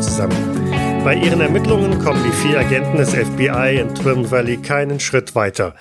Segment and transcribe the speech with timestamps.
[0.00, 1.02] Zusammen.
[1.04, 5.74] Bei ihren Ermittlungen kommen die vier Agenten des FBI in Twin Valley keinen Schritt weiter.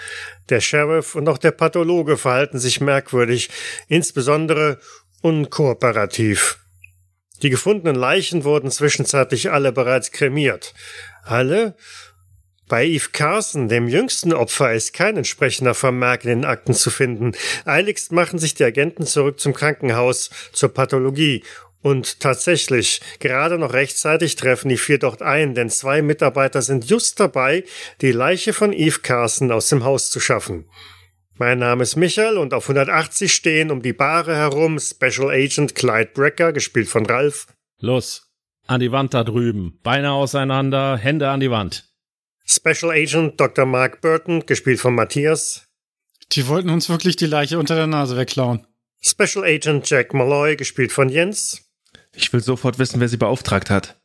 [0.50, 3.50] Der Sheriff und auch der Pathologe verhalten sich merkwürdig,
[3.88, 4.80] insbesondere
[5.22, 6.60] unkooperativ.
[7.44, 10.74] Die gefundenen Leichen wurden zwischenzeitlich alle bereits kremiert.
[11.24, 11.76] Alle?
[12.68, 17.32] Bei Eve Carson, dem jüngsten Opfer, ist kein entsprechender Vermerk in den Akten zu finden.
[17.64, 21.44] Eiligst machen sich die Agenten zurück zum Krankenhaus, zur Pathologie
[21.88, 27.18] und tatsächlich, gerade noch rechtzeitig treffen die vier dort ein, denn zwei Mitarbeiter sind just
[27.18, 27.64] dabei,
[28.02, 30.70] die Leiche von Eve Carson aus dem Haus zu schaffen.
[31.36, 36.12] Mein Name ist Michael und auf 180 stehen um die Bahre herum Special Agent Clyde
[36.14, 37.48] Brecker, gespielt von Ralph.
[37.80, 38.34] Los,
[38.66, 39.80] an die Wand da drüben.
[39.82, 41.86] Beine auseinander, Hände an die Wand.
[42.46, 43.66] Special Agent Dr.
[43.66, 45.68] Mark Burton, gespielt von Matthias.
[46.34, 48.68] Die wollten uns wirklich die Leiche unter der Nase wegklauen.
[49.00, 51.67] Special Agent Jack Malloy, gespielt von Jens.
[52.18, 53.96] Ich will sofort wissen, wer sie beauftragt hat.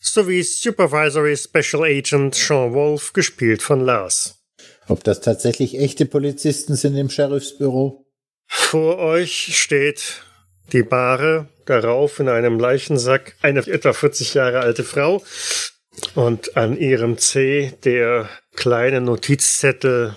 [0.00, 4.42] Sowie Supervisory Special Agent Sean Wolf, gespielt von Lars.
[4.88, 8.04] Ob das tatsächlich echte Polizisten sind im Sheriffsbüro?
[8.46, 10.22] Vor euch steht
[10.72, 15.22] die Bahre, darauf in einem Leichensack eine etwa 40 Jahre alte Frau
[16.14, 20.16] und an ihrem C der kleine Notizzettel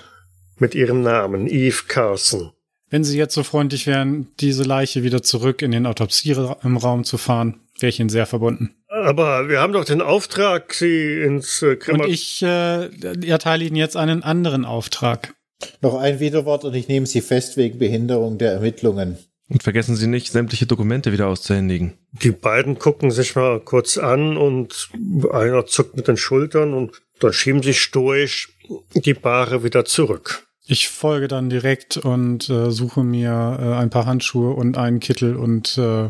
[0.57, 2.52] mit ihrem Namen, Eve Carson.
[2.93, 7.55] Wenn Sie jetzt so freundlich wären, diese Leiche wieder zurück in den Autopsieraum zu fahren,
[7.79, 8.75] wäre ich Ihnen sehr verbunden.
[8.87, 12.89] Aber wir haben doch den Auftrag, Sie ins äh, Und ich äh,
[13.25, 15.33] erteile Ihnen jetzt einen anderen Auftrag.
[15.81, 19.17] Noch ein Widerwort und ich nehme Sie fest wegen Behinderung der Ermittlungen.
[19.49, 21.93] Und vergessen Sie nicht, sämtliche Dokumente wieder auszuhändigen.
[22.11, 24.91] Die beiden gucken sich mal kurz an und
[25.31, 28.49] einer zuckt mit den Schultern und dann schieben sie stoisch
[28.93, 30.45] die Bahre wieder zurück.
[30.65, 35.35] Ich folge dann direkt und äh, suche mir äh, ein paar Handschuhe und einen Kittel
[35.35, 36.09] und äh,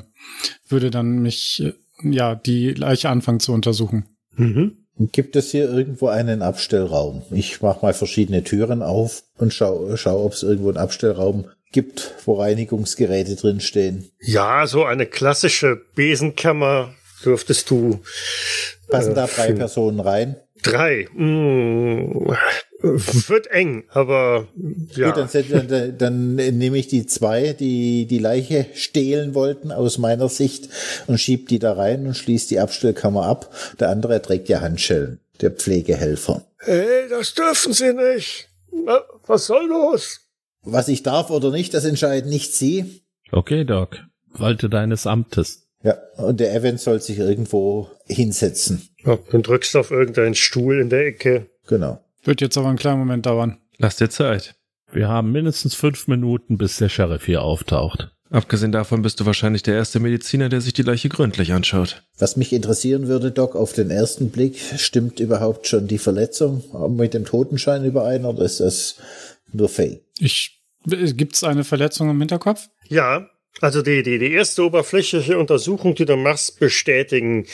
[0.67, 4.05] würde dann mich, äh, ja, die Leiche anfangen zu untersuchen.
[4.35, 4.77] Mhm.
[5.11, 7.23] Gibt es hier irgendwo einen Abstellraum?
[7.31, 12.13] Ich mache mal verschiedene Türen auf und schau, schau ob es irgendwo einen Abstellraum gibt,
[12.25, 14.11] wo Reinigungsgeräte drinstehen.
[14.21, 16.93] Ja, so eine klassische Besenkammer
[17.25, 18.01] dürftest du.
[18.87, 20.35] Passen da drei Personen rein?
[20.61, 21.07] Drei.
[21.15, 22.37] Hm,
[22.83, 24.47] wird eng, aber
[24.95, 25.11] ja.
[25.11, 30.27] Gut, dann, dann, dann nehme ich die zwei, die die Leiche stehlen wollten, aus meiner
[30.29, 30.69] Sicht,
[31.07, 33.53] und schieb die da rein und schließt die Abstellkammer ab.
[33.79, 36.45] Der andere trägt ja Handschellen, der Pflegehelfer.
[36.59, 38.49] Hey, das dürfen Sie nicht.
[39.25, 40.19] Was soll los?
[40.63, 43.03] Was ich darf oder nicht, das entscheiden nicht Sie.
[43.31, 44.00] Okay, Doc.
[44.33, 45.67] Walte deines Amtes.
[45.83, 48.89] Ja, und der Evan soll sich irgendwo hinsetzen.
[49.05, 51.47] Ja, dann drückst du auf irgendeinen Stuhl in der Ecke.
[51.67, 52.02] Genau.
[52.23, 53.57] Wird jetzt aber einen kleinen Moment dauern.
[53.78, 54.56] Lass dir Zeit.
[54.91, 58.11] Wir haben mindestens fünf Minuten, bis der Sheriff hier auftaucht.
[58.29, 62.03] Abgesehen davon bist du wahrscheinlich der erste Mediziner, der sich die Leiche gründlich anschaut.
[62.17, 66.63] Was mich interessieren würde, Doc, auf den ersten Blick, stimmt überhaupt schon die Verletzung
[66.95, 68.95] mit dem Totenschein überein oder ist das
[69.51, 70.01] nur Fake?
[70.17, 72.69] Ich, gibt's eine Verletzung im Hinterkopf?
[72.88, 73.29] Ja,
[73.62, 77.45] also die, die, die erste oberflächliche Untersuchung, die du machst, bestätigen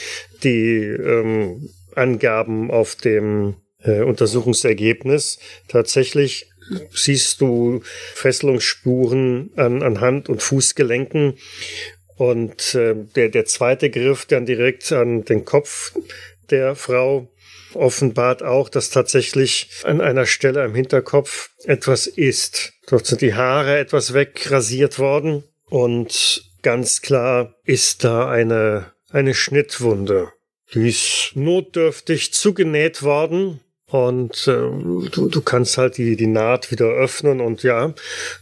[0.43, 5.39] die ähm, Angaben auf dem äh, Untersuchungsergebnis.
[5.67, 6.49] Tatsächlich
[6.91, 7.81] siehst du
[8.13, 11.37] Fesselungsspuren an, an Hand- und Fußgelenken.
[12.17, 15.93] Und äh, der, der zweite Griff dann direkt an den Kopf
[16.49, 17.31] der Frau
[17.73, 22.73] offenbart auch, dass tatsächlich an einer Stelle am Hinterkopf etwas ist.
[22.87, 30.31] Dort sind die Haare etwas wegrasiert worden und ganz klar ist da eine, eine Schnittwunde.
[30.73, 34.51] Die ist notdürftig zugenäht worden und äh,
[35.11, 37.93] du, du kannst halt die, die Naht wieder öffnen und ja,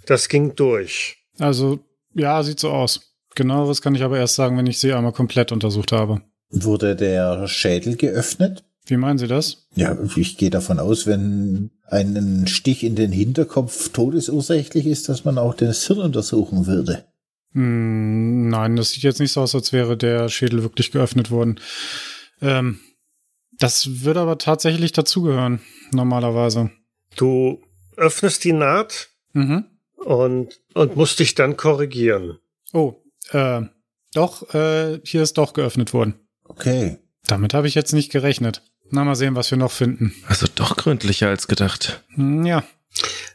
[0.05, 1.17] das ging durch.
[1.39, 1.79] Also,
[2.13, 3.13] ja, sieht so aus.
[3.35, 6.21] Genaueres kann ich aber erst sagen, wenn ich sie einmal komplett untersucht habe.
[6.49, 8.63] Wurde der Schädel geöffnet?
[8.85, 9.67] Wie meinen Sie das?
[9.75, 15.37] Ja, ich gehe davon aus, wenn ein Stich in den Hinterkopf todesursächlich ist, dass man
[15.37, 17.03] auch das Hirn untersuchen würde.
[17.53, 21.59] Hm, nein, das sieht jetzt nicht so aus, als wäre der Schädel wirklich geöffnet worden.
[22.41, 22.79] Ähm,
[23.59, 25.61] das würde aber tatsächlich dazugehören,
[25.91, 26.71] normalerweise.
[27.15, 27.61] Du
[27.95, 29.65] öffnest die Naht Mhm.
[29.97, 32.39] und, und musst dich dann korrigieren.
[32.73, 32.95] Oh,
[33.31, 33.61] äh,
[34.13, 36.15] doch, äh, hier ist doch geöffnet worden.
[36.43, 36.97] Okay.
[37.27, 38.61] Damit habe ich jetzt nicht gerechnet.
[38.89, 40.13] Na, mal sehen, was wir noch finden.
[40.27, 42.03] Also doch gründlicher als gedacht.
[42.15, 42.63] Hm, ja,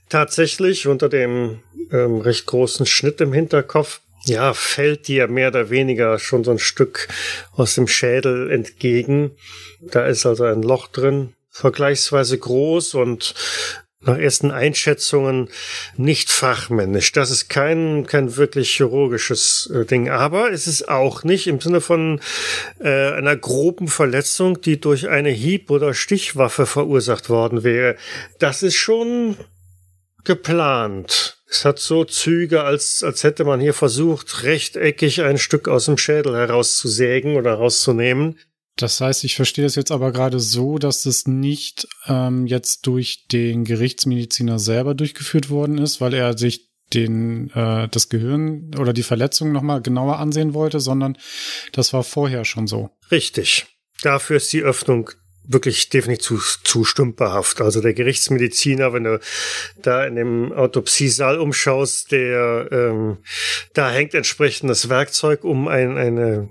[0.08, 1.60] Tatsächlich unter dem
[1.90, 6.58] ähm, recht großen Schnitt im Hinterkopf, ja, fällt dir mehr oder weniger schon so ein
[6.58, 7.08] Stück
[7.52, 9.32] aus dem Schädel entgegen.
[9.80, 13.34] Da ist also ein Loch drin, vergleichsweise groß und
[14.04, 15.48] nach ersten Einschätzungen
[15.96, 17.12] nicht fachmännisch.
[17.12, 20.10] Das ist kein, kein wirklich chirurgisches äh, Ding.
[20.10, 22.20] Aber es ist auch nicht im Sinne von
[22.80, 27.96] äh, einer groben Verletzung, die durch eine Hieb- oder Stichwaffe verursacht worden wäre.
[28.38, 29.36] Das ist schon
[30.25, 31.41] geplant.
[31.52, 35.99] Es hat so Züge, als, als hätte man hier versucht, rechteckig ein Stück aus dem
[35.99, 38.38] Schädel herauszusägen oder rauszunehmen.
[38.76, 43.26] Das heißt, ich verstehe es jetzt aber gerade so, dass es nicht ähm, jetzt durch
[43.31, 49.02] den Gerichtsmediziner selber durchgeführt worden ist, weil er sich den äh, das Gehirn oder die
[49.02, 51.19] Verletzung nochmal genauer ansehen wollte, sondern
[51.72, 52.88] das war vorher schon so.
[53.10, 53.66] Richtig.
[54.02, 55.10] Dafür ist die Öffnung
[55.44, 57.60] wirklich definitiv zu, zu stümperhaft.
[57.60, 59.20] Also der Gerichtsmediziner, wenn du
[59.80, 63.18] da in dem Autopsiesaal umschaust, der ähm,
[63.74, 66.48] da hängt entsprechendes Werkzeug um ein, eine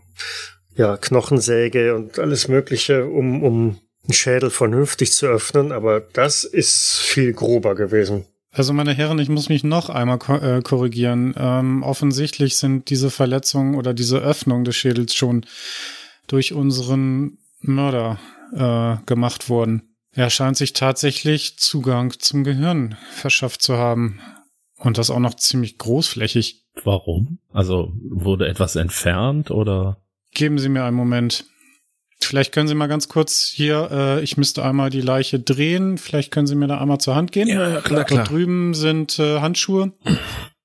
[0.75, 6.99] ja, Knochensäge und alles Mögliche, um, um einen Schädel vernünftig zu öffnen, aber das ist
[6.99, 8.25] viel grober gewesen.
[8.53, 11.33] Also meine Herren, ich muss mich noch einmal äh, korrigieren.
[11.37, 15.45] Ähm, offensichtlich sind diese Verletzungen oder diese Öffnung des Schädels schon
[16.27, 18.19] durch unseren Mörder
[18.53, 19.95] äh, gemacht worden.
[20.13, 24.19] Er scheint sich tatsächlich Zugang zum Gehirn verschafft zu haben.
[24.77, 26.65] Und das auch noch ziemlich großflächig.
[26.83, 27.39] Warum?
[27.51, 30.03] Also wurde etwas entfernt oder?
[30.33, 31.45] Geben Sie mir einen Moment.
[32.19, 35.97] Vielleicht können Sie mal ganz kurz hier, äh, ich müsste einmal die Leiche drehen.
[35.97, 37.47] Vielleicht können Sie mir da einmal zur Hand gehen.
[37.47, 38.23] Ja, klar, klar.
[38.23, 39.93] Da drüben sind äh, Handschuhe.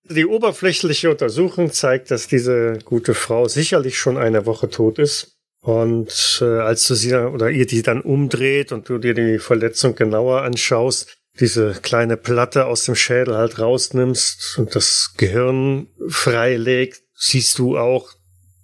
[0.09, 5.36] Die oberflächliche Untersuchung zeigt, dass diese gute Frau sicherlich schon eine Woche tot ist.
[5.61, 9.97] Und äh, als du sie oder ihr die dann umdreht und du dir die Verletzung
[9.97, 17.59] genauer anschaust, diese kleine Platte aus dem Schädel halt rausnimmst und das Gehirn freilegt, siehst
[17.59, 18.11] du auch,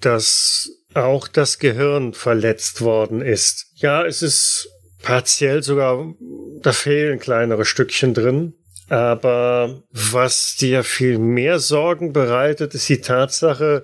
[0.00, 3.66] dass auch das Gehirn verletzt worden ist.
[3.74, 4.68] Ja, es ist
[5.02, 6.14] partiell sogar,
[6.62, 8.54] da fehlen kleinere Stückchen drin.
[8.88, 13.82] Aber was dir viel mehr Sorgen bereitet, ist die Tatsache,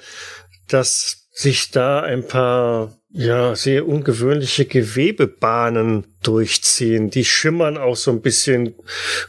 [0.67, 7.11] dass sich da ein paar ja, sehr ungewöhnliche Gewebebahnen durchziehen.
[7.11, 8.75] Die schimmern auch so ein bisschen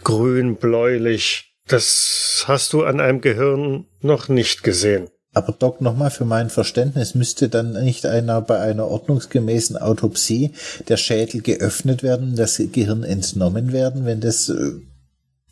[0.03, 1.55] grün-bläulich.
[1.67, 5.07] Das hast du an einem Gehirn noch nicht gesehen.
[5.33, 10.51] Aber Doc, nochmal für mein Verständnis, müsste dann nicht einer bei einer ordnungsgemäßen Autopsie
[10.87, 14.71] der Schädel geöffnet werden, das Gehirn entnommen werden, wenn das äh,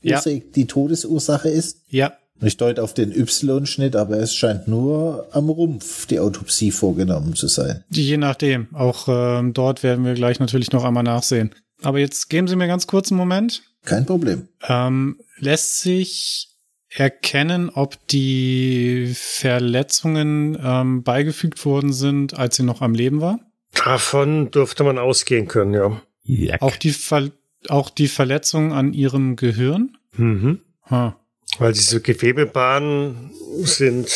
[0.01, 0.21] Ja.
[0.25, 1.77] die Todesursache ist?
[1.89, 7.35] Ja, Ich deute auf den Y-Schnitt, aber es scheint nur am Rumpf die Autopsie vorgenommen
[7.35, 7.83] zu sein.
[7.89, 8.67] je nachdem.
[8.73, 11.53] Auch ähm, dort werden wir gleich natürlich noch einmal nachsehen.
[11.81, 13.63] Aber jetzt geben Sie mir ganz kurz einen Moment.
[13.85, 14.47] Kein Problem.
[14.67, 16.49] Ähm, lässt sich
[16.89, 23.39] erkennen, ob die Verletzungen ähm, beigefügt worden sind, als sie noch am Leben war?
[23.73, 26.01] Davon dürfte man ausgehen können, ja.
[26.23, 26.61] Ja.
[26.61, 27.29] Auch die, Ver
[27.69, 29.97] auch die Verletzung an ihrem Gehirn?
[30.15, 30.61] Mhm.
[30.83, 31.13] Hm.
[31.59, 33.31] Weil diese Gewebebahnen
[33.63, 34.09] sind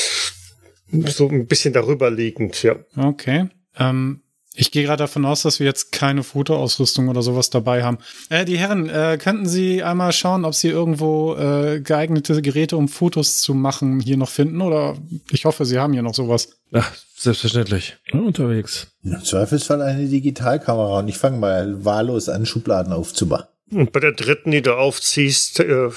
[1.08, 2.76] so ein bisschen darüber liegend, ja.
[2.98, 3.50] Okay.
[3.78, 4.22] Ähm,
[4.54, 8.00] ich gehe gerade davon aus, dass wir jetzt keine Fotoausrüstung oder sowas dabei haben.
[8.30, 12.90] Äh, die Herren, äh, könnten Sie einmal schauen, ob Sie irgendwo äh, geeignete Geräte, um
[12.90, 14.62] Fotos zu machen, hier noch finden?
[14.62, 14.98] Oder
[15.32, 16.50] ich hoffe, Sie haben hier noch sowas.
[16.74, 17.96] Ach, selbstverständlich.
[18.12, 18.88] unterwegs.
[19.04, 23.48] Im Zweifelsfall eine Digitalkamera und ich fange mal wahllos an, Schubladen aufzumachen.
[23.72, 25.90] Und bei der dritten, die du aufziehst, äh,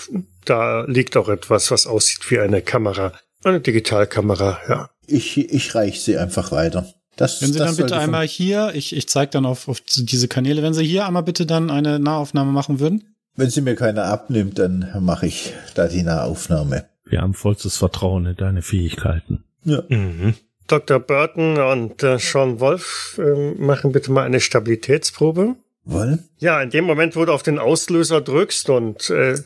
[0.45, 3.13] da liegt auch etwas, was aussieht wie eine Kamera.
[3.43, 4.91] Eine Digitalkamera, ja.
[5.07, 6.87] Ich, ich reich sie einfach weiter.
[7.17, 10.29] Das, Wenn Sie das dann bitte einmal hier, ich, ich zeige dann auf, auf diese
[10.29, 13.15] Kanäle, wenn Sie hier einmal bitte dann eine Nahaufnahme machen würden.
[13.37, 16.85] Wenn sie mir keine abnimmt, dann mache ich da die Nahaufnahme.
[17.05, 19.45] Wir haben vollstes Vertrauen in deine Fähigkeiten.
[19.65, 19.83] Ja.
[19.89, 20.35] Mhm.
[20.67, 20.99] Dr.
[20.99, 25.57] Burton und äh, Sean Wolf äh, machen bitte mal eine Stabilitätsprobe.
[25.85, 26.29] Wollen?
[26.39, 29.37] Ja, in dem Moment, wo du auf den Auslöser drückst und äh,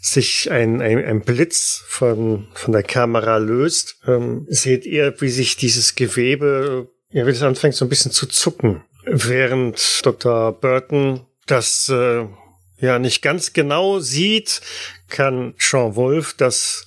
[0.00, 5.56] sich ein, ein, ein Blitz von, von der Kamera löst, ähm, seht ihr, wie sich
[5.56, 8.82] dieses Gewebe, ja, wie es anfängt so ein bisschen zu zucken.
[9.04, 10.52] Während Dr.
[10.52, 12.26] Burton das äh,
[12.78, 14.60] ja nicht ganz genau sieht,
[15.08, 16.84] kann Sean Wolf das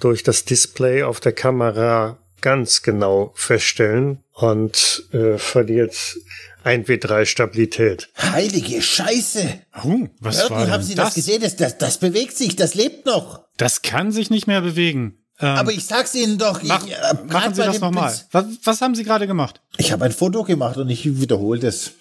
[0.00, 6.16] durch das Display auf der Kamera ganz genau feststellen und äh, verliert
[6.64, 8.08] 1W3 Stabilität.
[8.16, 9.60] Heilige Scheiße!
[9.84, 11.42] Oh, was war Burton, denn haben Sie das, gesehen?
[11.42, 13.44] Das, das, das bewegt sich, das lebt noch.
[13.56, 15.18] Das kann sich nicht mehr bewegen.
[15.40, 16.62] Ähm, Aber ich sag's Ihnen doch.
[16.62, 18.14] mach, ich, äh, machen Sie das nochmal.
[18.30, 19.60] Was, was haben Sie gerade gemacht?
[19.76, 21.92] Ich habe ein Foto gemacht und ich wiederhole das.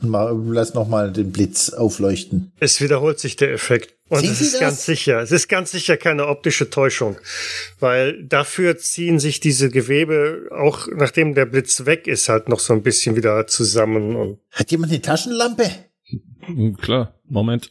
[0.00, 2.52] Mal, lass nochmal den Blitz aufleuchten.
[2.60, 3.97] Es wiederholt sich der Effekt.
[4.08, 4.60] Und Sehen es Sie ist das?
[4.60, 7.16] ganz sicher, es ist ganz sicher keine optische Täuschung.
[7.78, 12.72] Weil dafür ziehen sich diese Gewebe, auch nachdem der Blitz weg ist, halt noch so
[12.72, 14.16] ein bisschen wieder zusammen.
[14.16, 15.70] Und Hat jemand eine Taschenlampe?
[16.40, 17.70] Hm, Klar, Moment.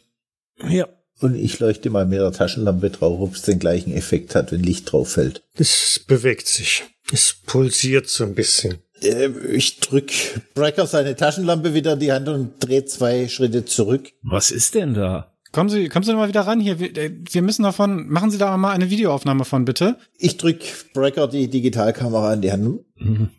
[0.67, 0.89] Hier.
[1.19, 4.61] Und ich leuchte mal mit der Taschenlampe drauf, ob es den gleichen Effekt hat, wenn
[4.61, 5.41] Licht drauf fällt.
[5.55, 6.83] Es bewegt sich.
[7.11, 8.77] Es pulsiert so ein bisschen.
[9.01, 10.11] Äh, ich drück
[10.53, 14.11] Brecker seine Taschenlampe wieder in die Hand und drehe zwei Schritte zurück.
[14.21, 15.33] Was ist denn da?
[15.57, 16.79] Kommen Sie, kommen Sie mal wieder ran hier.
[16.79, 19.97] Wir, äh, wir müssen davon, machen Sie da mal eine Videoaufnahme von, bitte.
[20.19, 20.59] Ich drück
[20.93, 22.79] Brecker die Digitalkamera in die Hand.
[22.97, 23.29] Mhm.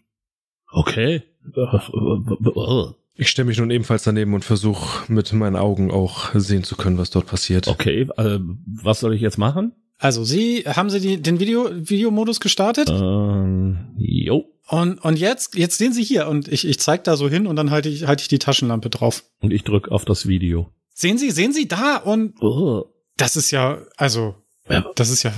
[0.72, 1.22] Okay.
[3.14, 6.98] Ich stelle mich nun ebenfalls daneben und versuche mit meinen Augen auch sehen zu können,
[6.98, 7.68] was dort passiert.
[7.68, 9.76] Okay, äh, was soll ich jetzt machen?
[9.98, 12.88] Also Sie, haben Sie die, den Video, Videomodus gestartet?
[12.90, 14.44] Ähm, jo.
[14.66, 17.54] Und, und jetzt, jetzt sehen Sie hier und ich, ich zeig da so hin und
[17.54, 19.22] dann halte ich, halte ich die Taschenlampe drauf.
[19.40, 20.72] Und ich drück auf das Video.
[21.00, 22.86] Sehen Sie, sehen Sie da und Oh.
[23.16, 24.34] das ist ja, also,
[24.96, 25.30] das ist ja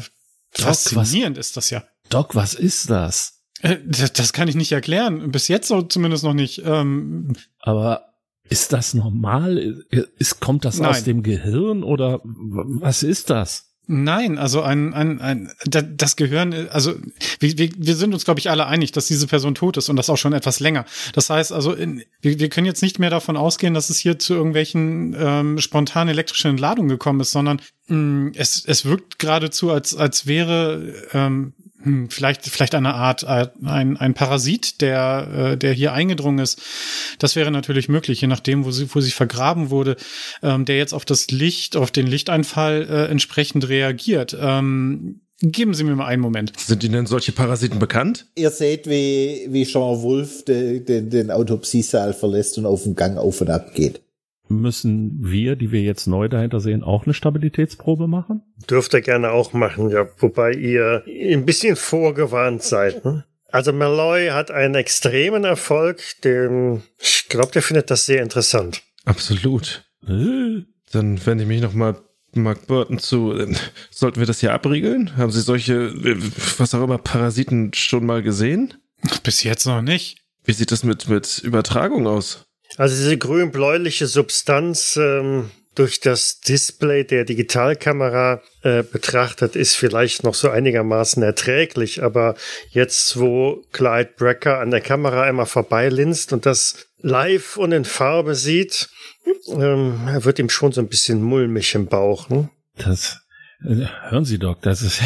[0.57, 1.85] Doc, faszinierend ist das ja.
[2.09, 3.43] Doc, was ist das?
[3.61, 5.31] Äh, Das, das kann ich nicht erklären.
[5.31, 6.63] Bis jetzt so zumindest noch nicht.
[6.65, 8.07] Ähm, Aber
[8.45, 9.59] ist das normal?
[10.17, 11.05] Ist, kommt das aus Nein.
[11.05, 13.70] dem Gehirn oder was ist das?
[13.93, 16.95] Nein, also ein, ein, ein da- das Gehirn, also
[17.41, 19.97] wir, wir, wir sind uns, glaube ich, alle einig, dass diese Person tot ist und
[19.97, 20.85] das auch schon etwas länger.
[21.13, 24.17] Das heißt also, in, wir, wir können jetzt nicht mehr davon ausgehen, dass es hier
[24.21, 29.97] zu irgendwelchen ähm, spontanen elektrischen Entladungen gekommen ist, sondern mh, es, es wirkt geradezu, als,
[29.97, 35.73] als wäre ähm, hm, vielleicht, vielleicht eine Art, äh, ein, ein Parasit, der, äh, der
[35.73, 36.61] hier eingedrungen ist.
[37.19, 39.97] Das wäre natürlich möglich, je nachdem, wo sie, wo sie vergraben wurde,
[40.43, 44.37] ähm, der jetzt auf das Licht, auf den Lichteinfall äh, entsprechend reagiert.
[44.39, 46.53] Ähm, geben Sie mir mal einen Moment.
[46.59, 48.27] Sind Ihnen denn solche Parasiten bekannt?
[48.35, 53.17] Ihr seht, wie, wie Jean Wolf de, den, den Autopsiesaal verlässt und auf den Gang
[53.17, 54.03] auf und ab geht.
[54.51, 58.43] Müssen wir, die wir jetzt neu dahinter sehen, auch eine Stabilitätsprobe machen?
[58.69, 60.09] Dürft ihr gerne auch machen, ja.
[60.19, 63.05] Wobei ihr ein bisschen vorgewarnt seid.
[63.05, 63.25] Ne?
[63.49, 68.83] Also Malloy hat einen extremen Erfolg, den ich glaube, der findet das sehr interessant.
[69.05, 69.85] Absolut.
[70.07, 71.97] Äh, Dann wende ich mich nochmal
[72.35, 73.35] Mark Burton zu.
[73.91, 75.17] Sollten wir das hier abriegeln?
[75.17, 76.17] Haben Sie solche, äh,
[76.59, 78.75] was auch immer, Parasiten schon mal gesehen?
[79.23, 80.19] Bis jetzt noch nicht.
[80.45, 82.47] Wie sieht das mit, mit Übertragung aus?
[82.77, 90.35] Also diese grün-bläuliche Substanz ähm, durch das Display der Digitalkamera äh, betrachtet ist vielleicht noch
[90.35, 92.35] so einigermaßen erträglich, aber
[92.71, 98.35] jetzt, wo Clyde Brecker an der Kamera einmal vorbeilinst und das live und in Farbe
[98.35, 98.91] sieht,
[99.49, 102.29] ähm, wird ihm schon so ein bisschen mulmig im Bauch.
[102.29, 102.51] Ne?
[102.77, 103.21] Das,
[103.65, 105.01] äh, hören Sie, Doc, das ist,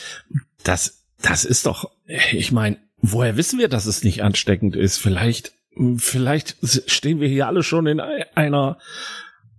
[0.64, 1.90] das, das ist doch,
[2.32, 4.98] ich meine, woher wissen wir, dass es nicht ansteckend ist?
[4.98, 5.52] Vielleicht,
[5.98, 6.56] vielleicht
[6.86, 8.78] stehen wir hier alle schon in ei- einer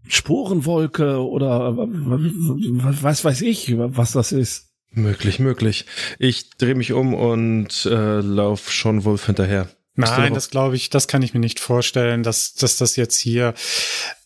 [0.07, 4.65] Sporenwolke oder was weiß ich, was das ist.
[4.91, 5.85] Möglich, möglich.
[6.17, 9.69] Ich drehe mich um und äh, lauf schon Wolf hinterher.
[9.93, 13.53] Nein, das glaube ich, das kann ich mir nicht vorstellen, dass, dass das jetzt hier.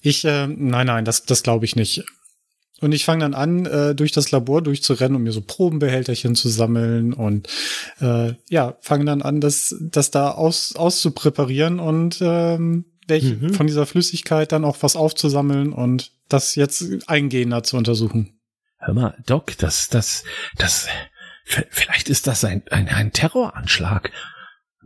[0.01, 2.05] Ich, äh, nein, nein, das, das glaube ich nicht.
[2.83, 6.49] Und ich fange dann an, äh, durch das Labor durchzurennen, um mir so Probenbehälterchen zu
[6.49, 7.47] sammeln und
[8.01, 13.53] äh, ja, fange dann an, das, das da aus, auszupräparieren und ähm, welch, Mhm.
[13.53, 18.39] von dieser Flüssigkeit dann auch was aufzusammeln und das jetzt eingehender zu untersuchen.
[18.79, 20.23] Hör mal, Doc, das, das,
[20.57, 20.87] das,
[21.45, 24.11] vielleicht ist das ein, ein, ein Terroranschlag.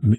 [0.02, 0.16] M-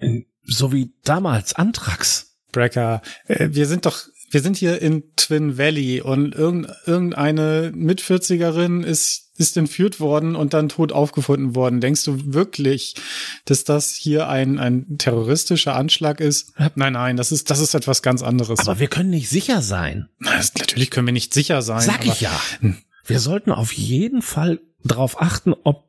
[0.00, 2.24] m- So wie damals Antrax.
[2.52, 3.98] Brecker, äh, wir sind doch,
[4.30, 10.54] wir sind hier in Twin Valley und irgend, irgendeine Mit-40erin ist, ist entführt worden und
[10.54, 11.80] dann tot aufgefunden worden.
[11.80, 12.94] Denkst du wirklich,
[13.44, 16.52] dass das hier ein, ein terroristischer Anschlag ist?
[16.74, 18.60] Nein, nein, das ist, das ist etwas ganz anderes.
[18.60, 20.08] Aber wir können nicht sicher sein.
[20.18, 21.80] Natürlich können wir nicht sicher sein.
[21.80, 22.40] Sag aber, ich ja.
[22.60, 22.76] Hm.
[23.06, 25.84] Wir sollten auf jeden Fall darauf achten, ob,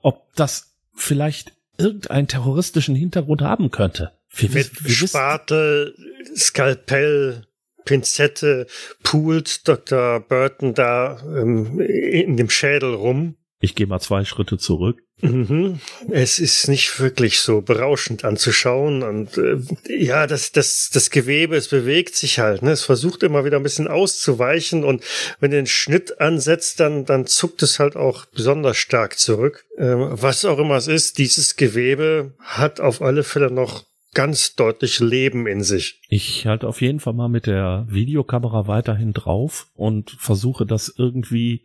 [0.00, 4.12] ob das vielleicht irgendeinen terroristischen Hintergrund haben könnte.
[4.30, 5.94] Wir, Mit wir Spatel,
[6.36, 7.46] Skalpell,
[7.84, 8.66] Pinzette
[9.02, 10.20] poolt Dr.
[10.20, 13.36] Burton da ähm, in dem Schädel rum.
[13.60, 15.02] ich gehe mal zwei Schritte zurück.
[15.22, 15.80] Mhm.
[16.10, 19.58] Es ist nicht wirklich so berauschend anzuschauen und äh,
[19.88, 22.70] ja, das, das, das Gewebe, es bewegt sich halt, ne?
[22.70, 25.04] Es versucht immer wieder ein bisschen auszuweichen und
[25.38, 29.66] wenn du den Schnitt ansetzt, dann, dann zuckt es halt auch besonders stark zurück.
[29.76, 33.84] Ähm, was auch immer es ist, dieses Gewebe hat auf alle Fälle noch
[34.14, 36.00] ganz deutlich Leben in sich.
[36.08, 41.64] Ich halte auf jeden Fall mal mit der Videokamera weiterhin drauf und versuche das irgendwie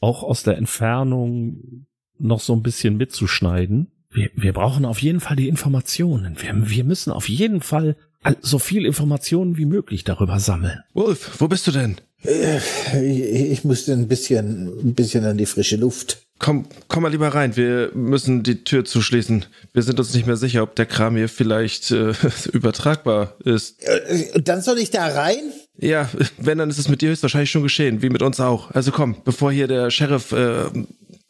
[0.00, 1.86] auch aus der Entfernung
[2.18, 3.90] noch so ein bisschen mitzuschneiden.
[4.10, 6.36] Wir, wir brauchen auf jeden Fall die Informationen.
[6.40, 10.80] Wir, wir müssen auf jeden Fall all- so viel Informationen wie möglich darüber sammeln.
[10.92, 11.96] Wolf, wo bist du denn?
[12.22, 16.18] Ich, ich musste ein bisschen, ein bisschen an die frische Luft.
[16.38, 17.56] Komm, komm mal lieber rein.
[17.56, 19.44] Wir müssen die Tür zuschließen.
[19.74, 22.14] Wir sind uns nicht mehr sicher, ob der Kram hier vielleicht äh,
[22.52, 23.82] übertragbar ist.
[23.84, 25.52] Äh, dann soll ich da rein?
[25.78, 26.08] Ja,
[26.38, 28.70] wenn, dann ist es mit dir höchstwahrscheinlich schon geschehen, wie mit uns auch.
[28.70, 30.64] Also komm, bevor hier der Sheriff äh,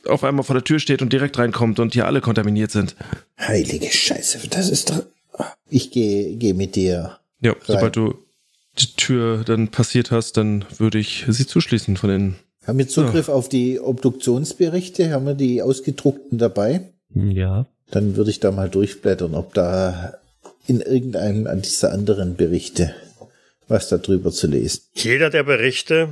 [0.06, 2.94] auf einmal vor der Tür steht und direkt reinkommt und hier alle kontaminiert sind.
[3.38, 5.04] Heilige Scheiße, das ist doch.
[5.68, 7.18] Ich gehe geh mit dir.
[7.40, 8.14] Ja, sobald du
[8.78, 12.34] die Tür dann passiert hast, dann würde ich sie zuschließen von den.
[12.66, 15.10] Haben wir Zugriff auf die Obduktionsberichte?
[15.10, 16.92] Haben wir die ausgedruckten dabei?
[17.14, 17.66] Ja.
[17.90, 20.14] Dann würde ich da mal durchblättern, ob da
[20.66, 22.94] in irgendeinem an dieser anderen Berichte
[23.70, 24.82] was darüber zu lesen.
[24.94, 26.08] Jeder der Berichte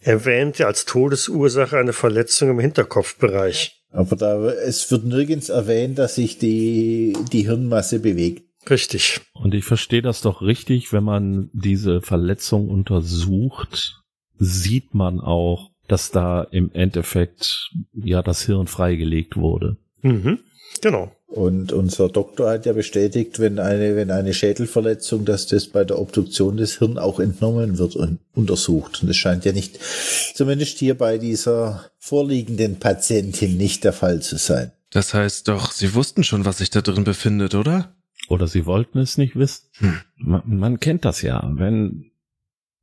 [0.00, 3.82] erwähnte als Todesursache eine Verletzung im Hinterkopfbereich.
[3.90, 8.47] Aber da, es wird nirgends erwähnt, dass sich die, die Hirnmasse bewegt.
[8.70, 9.20] Richtig.
[9.32, 14.02] Und ich verstehe das doch richtig, wenn man diese Verletzung untersucht,
[14.38, 19.76] sieht man auch, dass da im Endeffekt ja das Hirn freigelegt wurde.
[20.02, 20.40] Mhm.
[20.80, 21.12] Genau.
[21.26, 25.98] Und unser Doktor hat ja bestätigt, wenn eine, wenn eine Schädelverletzung, dass das bei der
[25.98, 29.02] Obduktion des Hirn auch entnommen wird und untersucht.
[29.02, 29.78] Und das scheint ja nicht,
[30.34, 34.72] zumindest hier bei dieser vorliegenden Patientin nicht der Fall zu sein.
[34.90, 37.94] Das heißt doch, Sie wussten schon, was sich da drin befindet, oder?
[38.28, 39.68] Oder sie wollten es nicht wissen.
[39.78, 39.94] Hm.
[40.16, 41.50] Man, man kennt das ja.
[41.54, 42.10] Wenn,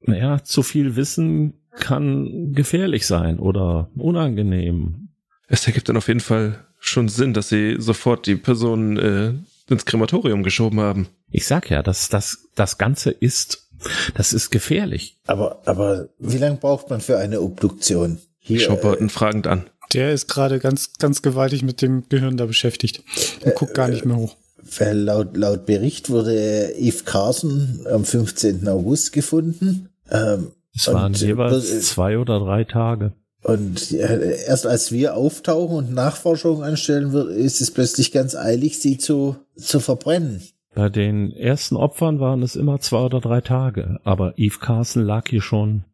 [0.01, 5.09] naja, zu viel Wissen kann gefährlich sein oder unangenehm.
[5.47, 9.33] Es ergibt dann auf jeden Fall schon Sinn, dass Sie sofort die Person äh,
[9.69, 11.07] ins Krematorium geschoben haben.
[11.29, 13.69] Ich sag ja, dass das, das Ganze ist,
[14.15, 15.17] das ist gefährlich.
[15.27, 18.19] Aber, aber wie lange braucht man für eine Obduktion?
[18.39, 19.65] Hier, Ich schaue äh, Burton fragend an.
[19.93, 23.03] Der ist gerade ganz, ganz gewaltig mit dem Gehirn da beschäftigt
[23.43, 24.35] und guckt gar nicht mehr hoch.
[24.79, 28.67] Weil laut, laut Bericht wurde Eve Carson am 15.
[28.67, 29.89] August gefunden.
[30.09, 33.13] Ähm, Es waren jeweils äh, zwei oder drei Tage.
[33.43, 38.79] und äh, erst als wir auftauchen und Nachforschungen anstellen, wird, ist es plötzlich ganz eilig,
[38.79, 40.41] sie zu, zu verbrennen.
[40.73, 45.29] Bei den ersten Opfern waren es immer zwei oder drei Tage, aber Eve Carson lag
[45.29, 45.85] hier schon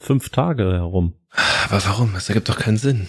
[0.00, 1.14] fünf Tage herum.
[1.68, 2.12] Aber warum?
[2.14, 3.08] Das ergibt doch keinen Sinn.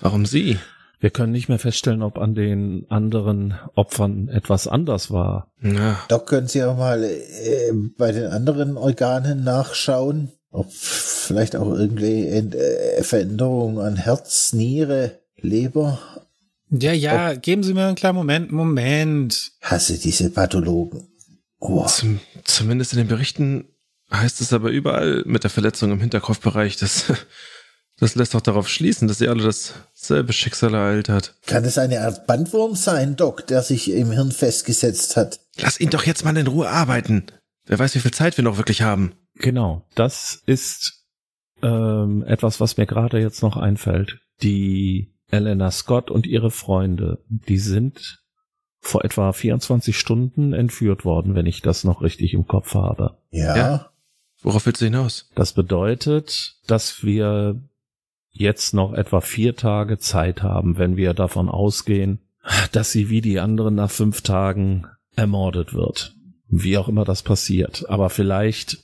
[0.00, 0.58] Warum Sie?
[1.02, 5.52] Wir können nicht mehr feststellen, ob an den anderen Opfern etwas anders war.
[5.60, 11.72] Ja, Doc, können Sie auch mal äh, bei den anderen Organen nachschauen, ob vielleicht auch
[11.72, 15.98] irgendwie äh, Veränderungen an Herz, Niere, Leber.
[16.70, 19.54] Ja, ja, geben Sie mir einen kleinen Moment, Moment.
[19.60, 21.08] Hasse diese Pathologen.
[21.58, 23.64] Oh, zum, zumindest in den Berichten
[24.12, 27.12] heißt es aber überall mit der Verletzung im Hinterkopfbereich, das,
[28.02, 31.36] das lässt doch darauf schließen, dass sie alle dasselbe Schicksal ereilt hat.
[31.46, 35.38] kann es eine Art Bandwurm sein, Doc, der sich im Hirn festgesetzt hat?
[35.56, 37.26] Lass ihn doch jetzt mal in Ruhe arbeiten.
[37.64, 39.12] Wer weiß, wie viel Zeit wir noch wirklich haben.
[39.36, 41.04] Genau, das ist
[41.62, 44.18] ähm, etwas, was mir gerade jetzt noch einfällt.
[44.42, 48.20] Die Elena Scott und ihre Freunde, die sind
[48.80, 53.16] vor etwa 24 Stunden entführt worden, wenn ich das noch richtig im Kopf habe.
[53.30, 53.56] Ja.
[53.56, 53.90] Ja.
[54.42, 55.30] Worauf willst du hinaus?
[55.36, 57.62] Das bedeutet, dass wir
[58.32, 62.20] jetzt noch etwa vier Tage Zeit haben, wenn wir davon ausgehen,
[62.72, 66.14] dass sie wie die anderen nach fünf Tagen ermordet wird.
[66.48, 67.88] Wie auch immer das passiert.
[67.88, 68.78] Aber vielleicht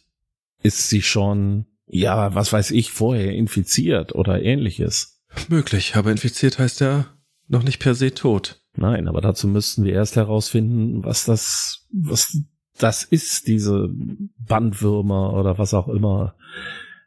[0.63, 5.21] ist sie schon, ja, was weiß ich, vorher infiziert oder ähnliches.
[5.49, 7.07] Möglich, aber infiziert heißt ja
[7.49, 8.61] noch nicht per se tot.
[8.77, 12.39] Nein, aber dazu müssten wir erst herausfinden, was das, was
[12.79, 13.91] das ist, diese
[14.39, 16.35] Bandwürmer oder was auch immer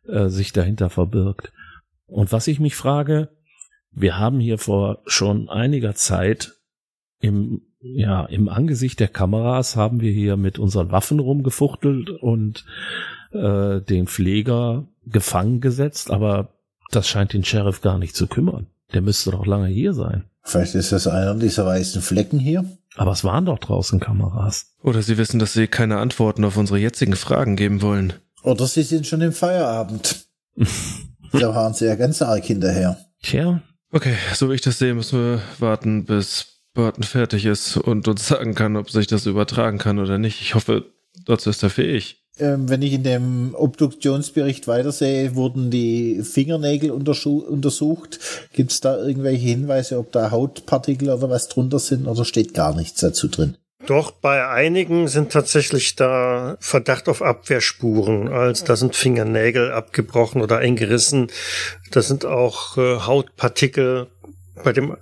[0.08, 1.54] äh, sich dahinter verbirgt.
[2.12, 3.30] Und was ich mich frage,
[3.92, 6.54] wir haben hier vor schon einiger Zeit
[7.20, 12.66] im, ja, im Angesicht der Kameras haben wir hier mit unseren Waffen rumgefuchtelt und
[13.32, 16.50] äh, den Pfleger gefangen gesetzt, aber
[16.92, 18.68] das scheint den Sheriff gar nicht zu kümmern.
[18.94, 20.26] Der müsste doch lange hier sein.
[20.44, 22.66] Vielleicht ist das einer dieser weißen Flecken hier.
[22.98, 24.74] Aber es waren doch draußen Kameras.
[24.84, 28.14] Oder sie wissen, dass sie keine Antworten auf unsere jetzigen Fragen geben wollen.
[28.44, 30.26] Oder sie sind schon im Feierabend.
[31.32, 32.98] da waren sie ja ganz arg hinterher.
[33.22, 33.62] Tja,
[33.94, 38.26] Okay, so wie ich das sehe, müssen wir warten, bis Burton fertig ist und uns
[38.26, 40.40] sagen kann, ob sich das übertragen kann oder nicht.
[40.40, 40.86] Ich hoffe,
[41.26, 42.24] dazu ist er fähig.
[42.40, 48.20] Ähm, wenn ich in dem Obduktionsbericht weitersehe, wurden die Fingernägel untersucht.
[48.54, 52.74] Gibt es da irgendwelche Hinweise, ob da Hautpartikel oder was drunter sind oder steht gar
[52.74, 53.58] nichts dazu drin?
[53.88, 58.28] Doch bei einigen sind tatsächlich da Verdacht auf Abwehrspuren.
[58.28, 61.28] Also da sind Fingernägel abgebrochen oder eingerissen.
[61.92, 64.08] Da sind auch äh, Hautpartikel
[64.64, 64.96] bei dem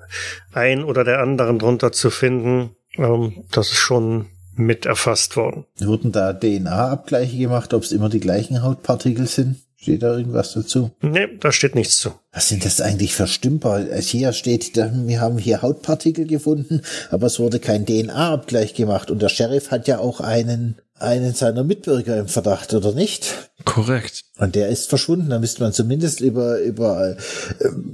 [0.54, 2.76] einen oder der anderen drunter zu finden.
[2.98, 5.66] Ähm, das ist schon mit erfasst worden.
[5.80, 9.58] Wurden da DNA-Abgleiche gemacht, ob es immer die gleichen Hautpartikel sind?
[9.82, 10.92] Steht da irgendwas dazu?
[11.02, 12.12] Nee, da steht nichts zu.
[12.34, 13.86] Was sind das eigentlich für Stümper?
[14.02, 19.30] Hier steht, wir haben hier Hautpartikel gefunden, aber es wurde kein DNA-Abgleich gemacht und der
[19.30, 23.52] Sheriff hat ja auch einen, einen seiner Mitbürger im Verdacht, oder nicht?
[23.64, 24.26] Korrekt.
[24.38, 25.30] Und der ist verschwunden.
[25.30, 27.16] Da müsste man zumindest über, über, äh,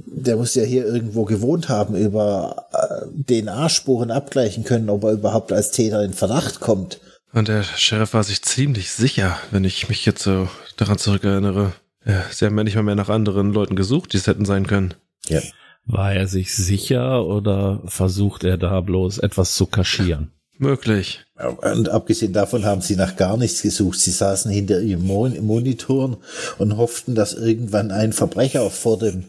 [0.06, 5.52] der muss ja hier irgendwo gewohnt haben, über äh, DNA-Spuren abgleichen können, ob er überhaupt
[5.52, 6.98] als Täter in Verdacht kommt.
[7.32, 11.72] Und der Sheriff war sich ziemlich sicher, wenn ich mich jetzt so daran zurückerinnere.
[12.04, 14.66] Ja, sie haben ja nicht mal mehr nach anderen Leuten gesucht, die es hätten sein
[14.66, 14.94] können.
[15.28, 15.40] Ja.
[15.84, 20.32] War er sich sicher oder versucht er da bloß etwas zu kaschieren?
[20.58, 21.24] Möglich.
[21.36, 24.00] Und abgesehen davon haben sie nach gar nichts gesucht.
[24.00, 26.16] Sie saßen hinter ihren Mon Monitoren
[26.58, 29.24] und hofften, dass irgendwann ein Verbrecher vor dem,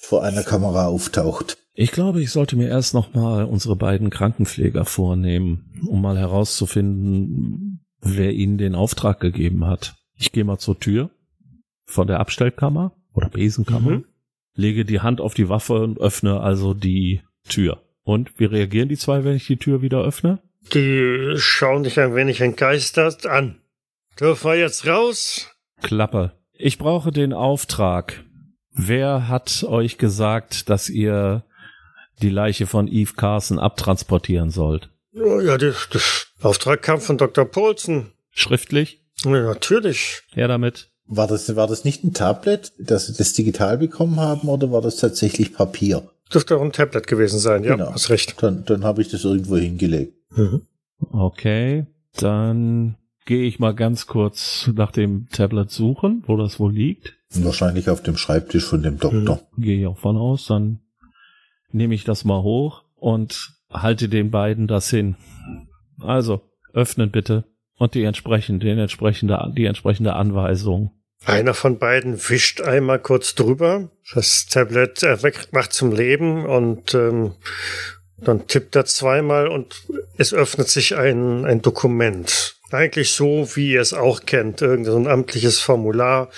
[0.00, 1.56] vor einer Kamera auftaucht.
[1.80, 7.84] Ich glaube, ich sollte mir erst noch mal unsere beiden Krankenpfleger vornehmen, um mal herauszufinden,
[8.00, 9.94] wer ihnen den Auftrag gegeben hat.
[10.16, 11.10] Ich gehe mal zur Tür
[11.84, 14.04] von der Abstellkammer oder Besenkammer, Mhm.
[14.56, 17.80] lege die Hand auf die Waffe und öffne also die Tür.
[18.02, 20.40] Und wie reagieren die zwei, wenn ich die Tür wieder öffne?
[20.74, 23.60] Die schauen dich ein wenig entgeistert an.
[24.18, 25.54] Dürfen wir jetzt raus?
[25.80, 26.32] Klappe.
[26.54, 28.24] Ich brauche den Auftrag.
[28.72, 31.44] Wer hat euch gesagt, dass ihr
[32.22, 34.90] die Leiche von Eve Carson abtransportieren sollt?
[35.12, 36.00] Ja, der, der
[36.42, 37.44] Auftrag kam von Dr.
[37.44, 38.12] Paulsen.
[38.30, 39.00] Schriftlich?
[39.24, 40.22] Ja, natürlich.
[40.32, 40.90] Her damit.
[41.06, 44.82] War das, war das nicht ein Tablet, das sie das digital bekommen haben, oder war
[44.82, 46.08] das tatsächlich Papier?
[46.32, 47.64] Dürfte auch ein Tablet gewesen sein.
[47.64, 47.92] Ja, Genau.
[47.92, 48.36] hast recht.
[48.42, 50.14] Dann, dann habe ich das irgendwo hingelegt.
[50.36, 50.62] Mhm.
[51.10, 57.14] Okay, dann gehe ich mal ganz kurz nach dem Tablet suchen, wo das wohl liegt.
[57.30, 59.40] Wahrscheinlich auf dem Schreibtisch von dem Doktor.
[59.56, 60.80] Gehe ich auch von aus, dann
[61.72, 65.16] nehme ich das mal hoch und halte den beiden das hin.
[66.00, 67.44] Also, öffnen bitte
[67.76, 70.92] und die entsprechende, den entsprechende, die entsprechende Anweisung.
[71.24, 73.90] Einer von beiden wischt einmal kurz drüber.
[74.14, 77.32] Das Tablet erweckt, macht zum Leben und ähm,
[78.18, 79.82] dann tippt er zweimal und
[80.16, 82.56] es öffnet sich ein, ein Dokument.
[82.70, 84.62] Eigentlich so, wie ihr es auch kennt.
[84.62, 86.30] Irgendein so amtliches Formular.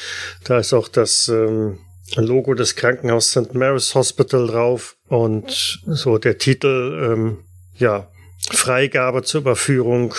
[0.45, 1.79] Da ist auch das ähm,
[2.17, 3.55] Logo des Krankenhaus St.
[3.55, 7.39] Mary's Hospital drauf und so der Titel, ähm,
[7.75, 8.09] ja,
[8.49, 10.15] Freigabe zur Überführung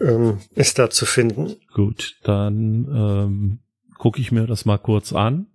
[0.00, 1.54] ähm, ist da zu finden.
[1.72, 3.58] Gut, dann ähm,
[3.98, 5.46] gucke ich mir das mal kurz an.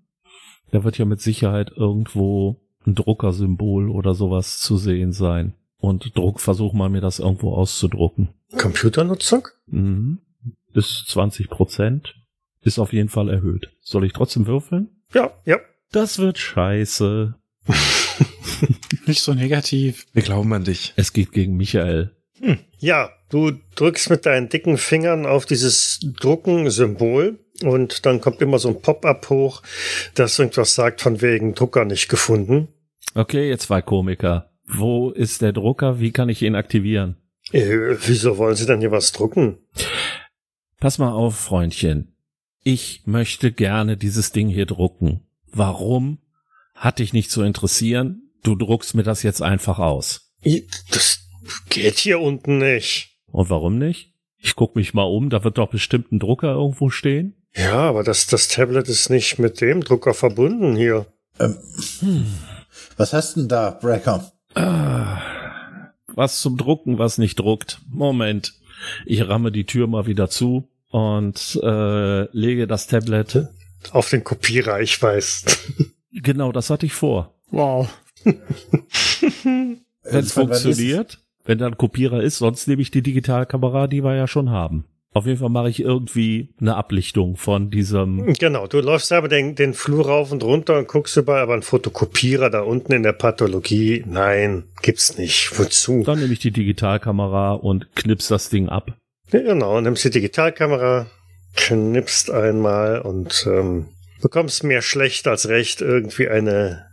[0.72, 5.54] Da wird ja mit Sicherheit irgendwo ein Druckersymbol oder sowas zu sehen sein.
[5.78, 8.30] Und Druck, versuch mal mir das irgendwo auszudrucken.
[8.58, 9.50] Computernutzung?
[9.68, 10.20] Mhm.
[10.74, 12.16] Bis 20 Prozent
[12.62, 13.74] ist auf jeden Fall erhöht.
[13.82, 15.02] Soll ich trotzdem würfeln?
[15.14, 15.58] Ja, ja.
[15.92, 17.36] Das wird scheiße.
[19.06, 20.06] Nicht so negativ.
[20.14, 20.94] Wir glauben an dich.
[20.96, 22.16] Es geht gegen Michael.
[22.80, 28.70] Ja, du drückst mit deinen dicken Fingern auf dieses Drucken-Symbol und dann kommt immer so
[28.70, 29.64] ein Pop-up hoch,
[30.14, 32.68] das irgendwas sagt von wegen Drucker nicht gefunden.
[33.16, 34.52] Okay, ihr zwei Komiker.
[34.68, 36.00] Wo ist der Drucker?
[36.00, 37.16] Wie kann ich ihn aktivieren?
[37.52, 39.58] Äh, wieso wollen sie denn hier was drucken?
[40.80, 42.14] Pass mal auf, Freundchen.
[42.64, 45.22] Ich möchte gerne dieses Ding hier drucken.
[45.52, 46.20] Warum?
[46.78, 48.30] Hat dich nicht zu interessieren.
[48.44, 50.32] Du druckst mir das jetzt einfach aus.
[50.92, 51.28] Das
[51.70, 53.18] geht hier unten nicht.
[53.32, 54.14] Und warum nicht?
[54.38, 57.36] Ich guck mich mal um, da wird doch bestimmt ein Drucker irgendwo stehen.
[57.56, 61.08] Ja, aber das, das Tablet ist nicht mit dem Drucker verbunden hier.
[62.96, 64.32] Was hast denn da, Brecker?
[64.54, 65.20] Ah,
[66.14, 67.80] was zum Drucken, was nicht druckt.
[67.90, 68.54] Moment.
[69.08, 73.48] Ich ramme die Tür mal wieder zu und äh, lege das Tablet.
[73.92, 75.46] Auf den Kopierer, ich weiß.
[76.24, 77.34] Genau, das hatte ich vor.
[77.52, 77.90] Wow.
[78.24, 83.88] Wenn es wann ist funktioniert, wenn da ein Kopierer ist, sonst nehme ich die Digitalkamera,
[83.88, 84.86] die wir ja schon haben.
[85.14, 88.34] Auf jeden Fall mache ich irgendwie eine Ablichtung von diesem.
[88.34, 91.64] Genau, du läufst aber den, den Flur rauf und runter und guckst überall, aber ein
[91.64, 95.58] Fotokopierer da unten in der Pathologie, nein, gibt's nicht.
[95.58, 96.04] Wozu?
[96.04, 98.96] Dann nehme ich die Digitalkamera und knips das Ding ab.
[99.32, 101.08] Ja, genau, nimmst die Digitalkamera,
[101.56, 103.88] knippst einmal und ähm,
[104.22, 106.86] bekommst mehr schlecht als recht irgendwie eine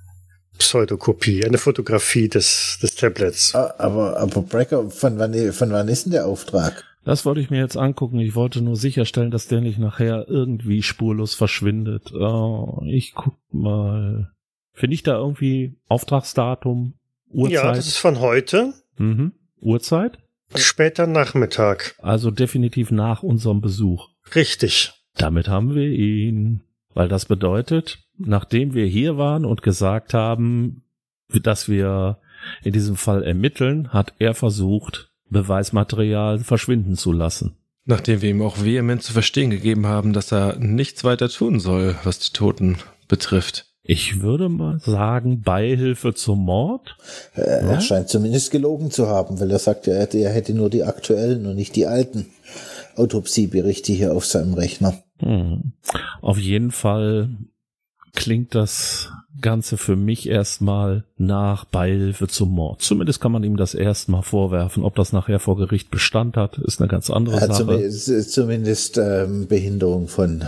[0.58, 3.54] Pseudokopie, eine Fotografie des, des Tablets.
[3.54, 6.84] Ah, Aber, aber Brecker, von wann, von wann ist denn der Auftrag?
[7.04, 8.18] Das wollte ich mir jetzt angucken.
[8.18, 12.12] Ich wollte nur sicherstellen, dass der nicht nachher irgendwie spurlos verschwindet.
[12.12, 14.30] Oh, ich guck mal.
[14.72, 16.94] Finde ich da irgendwie Auftragsdatum,
[17.28, 17.52] Uhrzeit?
[17.54, 19.32] Ja, das ist von heute, mhm.
[19.60, 20.18] Uhrzeit?
[20.56, 21.94] später Nachmittag.
[21.98, 24.08] Also definitiv nach unserem Besuch.
[24.34, 24.92] Richtig.
[25.16, 26.62] Damit haben wir ihn.
[26.94, 30.82] Weil das bedeutet, nachdem wir hier waren und gesagt haben,
[31.28, 32.18] dass wir
[32.62, 37.56] in diesem Fall ermitteln, hat er versucht, Beweismaterial verschwinden zu lassen.
[37.86, 41.96] Nachdem wir ihm auch vehement zu verstehen gegeben haben, dass er nichts weiter tun soll,
[42.04, 42.78] was die Toten
[43.08, 43.66] betrifft.
[43.82, 46.96] Ich würde mal sagen, Beihilfe zum Mord.
[47.34, 50.70] Äh, Er scheint zumindest gelogen zu haben, weil er sagt, er hätte, er hätte nur
[50.70, 52.30] die aktuellen und nicht die alten
[52.96, 54.94] Autopsieberichte hier auf seinem Rechner.
[55.18, 55.72] Hm.
[56.20, 57.30] Auf jeden Fall
[58.12, 62.82] klingt das Ganze für mich erstmal nach Beihilfe zum Mord.
[62.82, 64.84] Zumindest kann man ihm das erstmal vorwerfen.
[64.84, 67.64] Ob das nachher vor Gericht Bestand hat, ist eine ganz andere Er hat Sache.
[67.64, 70.44] zumindest, zumindest ähm, Behinderung von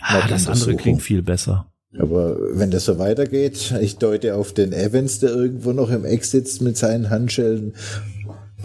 [0.00, 1.66] Ah, das andere klingt viel besser.
[1.98, 6.24] Aber wenn das so weitergeht, ich deute auf den Evans, der irgendwo noch im Eck
[6.24, 7.74] sitzt mit seinen Handschellen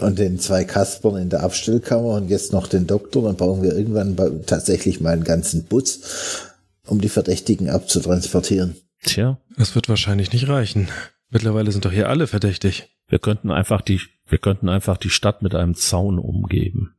[0.00, 3.76] und den zwei Kaspern in der Abstellkammer und jetzt noch den Doktor, dann brauchen wir
[3.76, 6.00] irgendwann tatsächlich mal einen ganzen Bus,
[6.86, 8.76] um die Verdächtigen abzutransportieren.
[9.04, 10.88] Tja, Das wird wahrscheinlich nicht reichen.
[11.30, 12.88] Mittlerweile sind doch hier alle verdächtig.
[13.08, 16.94] wir könnten einfach die, wir könnten einfach die Stadt mit einem Zaun umgeben.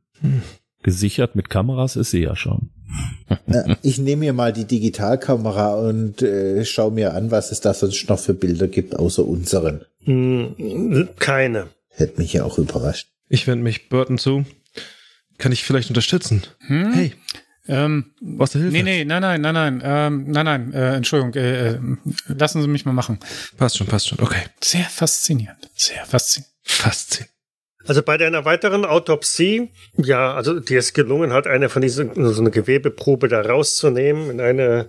[0.82, 2.70] Gesichert mit Kameras ist sie ja schon.
[3.82, 8.08] Ich nehme mir mal die Digitalkamera und äh, schau mir an, was es da sonst
[8.08, 9.82] noch für Bilder gibt, außer unseren.
[10.04, 11.68] Hm, keine.
[12.00, 13.08] Hätte mich ja auch überrascht.
[13.28, 14.44] Ich wende mich Burton zu.
[15.38, 16.42] Kann ich vielleicht unterstützen?
[16.66, 16.92] Hm?
[16.92, 17.14] Hey,
[17.68, 18.72] Ähm, brauchst du Hilfe?
[18.72, 21.78] nee, nee, nein, nein, nein, nein, ähm, nein, nein, äh, Entschuldigung, äh, äh,
[22.26, 23.20] lassen Sie mich mal machen.
[23.56, 24.18] Passt schon, passt schon.
[24.18, 24.42] Okay.
[24.62, 26.50] Sehr faszinierend, sehr faszinierend.
[26.64, 27.26] Zehn.
[27.90, 32.40] Also bei deiner weiteren Autopsie, ja, also dir ist gelungen hat, eine von diesen, so
[32.40, 34.86] eine Gewebeprobe da rauszunehmen in eine,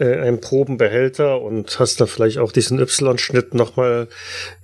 [0.00, 4.08] äh, einen Probenbehälter und hast da vielleicht auch diesen Y-Schnitt nochmal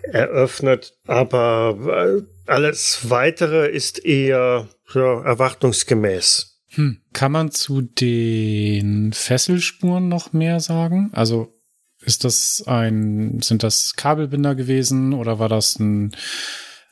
[0.03, 0.95] eröffnet.
[1.07, 6.65] Aber äh, alles weitere ist eher ja, erwartungsgemäß.
[6.71, 7.01] Hm.
[7.13, 11.11] Kann man zu den Fesselspuren noch mehr sagen?
[11.13, 11.55] Also
[12.01, 16.11] ist das ein, sind das Kabelbinder gewesen oder war das ein,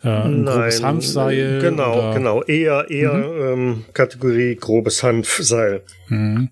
[0.02, 1.60] äh, ein grobes Hanfseil?
[1.60, 2.14] Genau, oder?
[2.14, 2.42] genau.
[2.42, 5.82] Eher, eher ähm, Kategorie grobes Hanfseil.
[6.08, 6.50] Mhm.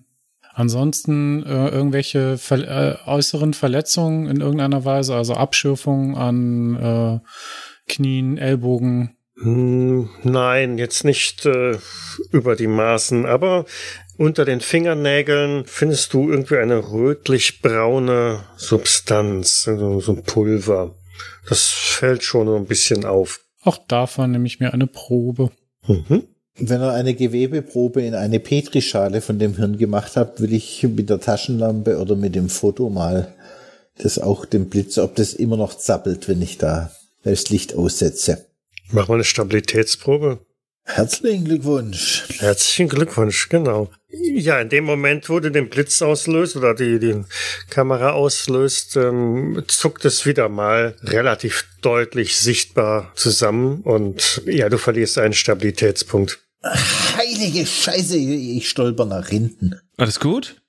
[0.53, 2.57] Ansonsten äh, irgendwelche Ver
[3.05, 7.19] äh, äußeren Verletzungen in irgendeiner Weise, also Abschürfungen an äh,
[7.87, 9.15] Knien, Ellbogen.
[9.41, 11.77] Hm, Nein, jetzt nicht äh,
[12.31, 13.65] über die Maßen, aber
[14.17, 20.98] unter den Fingernägeln findest du irgendwie eine rötlich-braune Substanz, also so ein Pulver.
[21.47, 23.41] Das fällt schon ein bisschen auf.
[23.61, 25.51] Auch davon nehme ich mir eine Probe.
[25.87, 26.23] Mhm.
[26.55, 31.09] Wenn ihr eine Gewebeprobe in eine Petrischale von dem Hirn gemacht habt, will ich mit
[31.09, 33.33] der Taschenlampe oder mit dem Foto mal
[33.97, 36.91] das auch dem Blitz, ob das immer noch zappelt, wenn ich da
[37.23, 38.45] das Licht aussetze.
[38.91, 40.39] Mach mal eine Stabilitätsprobe.
[40.91, 42.23] Herzlichen Glückwunsch.
[42.39, 43.89] Herzlichen Glückwunsch, genau.
[44.09, 47.23] Ja, in dem Moment, wo du den Blitz auslöst oder die, die
[47.69, 55.19] Kamera auslöst, ähm, zuckt es wieder mal relativ deutlich sichtbar zusammen und ja, du verlierst
[55.19, 56.39] einen Stabilitätspunkt.
[56.63, 59.79] Heilige Scheiße, ich stolper nach hinten.
[59.95, 60.59] Alles gut?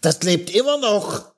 [0.00, 1.32] Das lebt immer noch.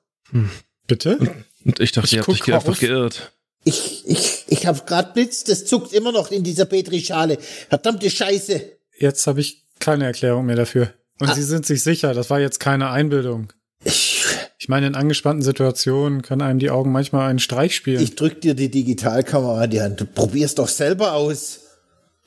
[0.87, 1.17] Bitte?
[1.65, 2.79] Und ich dachte, Ich ihr habt euch hier einfach auf.
[2.79, 3.33] geirrt.
[3.69, 7.37] Ich, ich, ich hab grad Blitz, das zuckt immer noch in dieser Petrischale.
[7.69, 8.61] Verdammte Scheiße.
[8.97, 10.93] Jetzt habe ich keine Erklärung mehr dafür.
[11.19, 11.35] Und Ah.
[11.35, 13.51] Sie sind sich sicher, das war jetzt keine Einbildung.
[13.83, 14.23] Ich,
[14.57, 18.01] Ich meine, in angespannten Situationen können einem die Augen manchmal einen Streich spielen.
[18.01, 20.01] ich drück dir die Digitalkamera in die Hand.
[20.01, 21.59] Du probier's doch selber aus.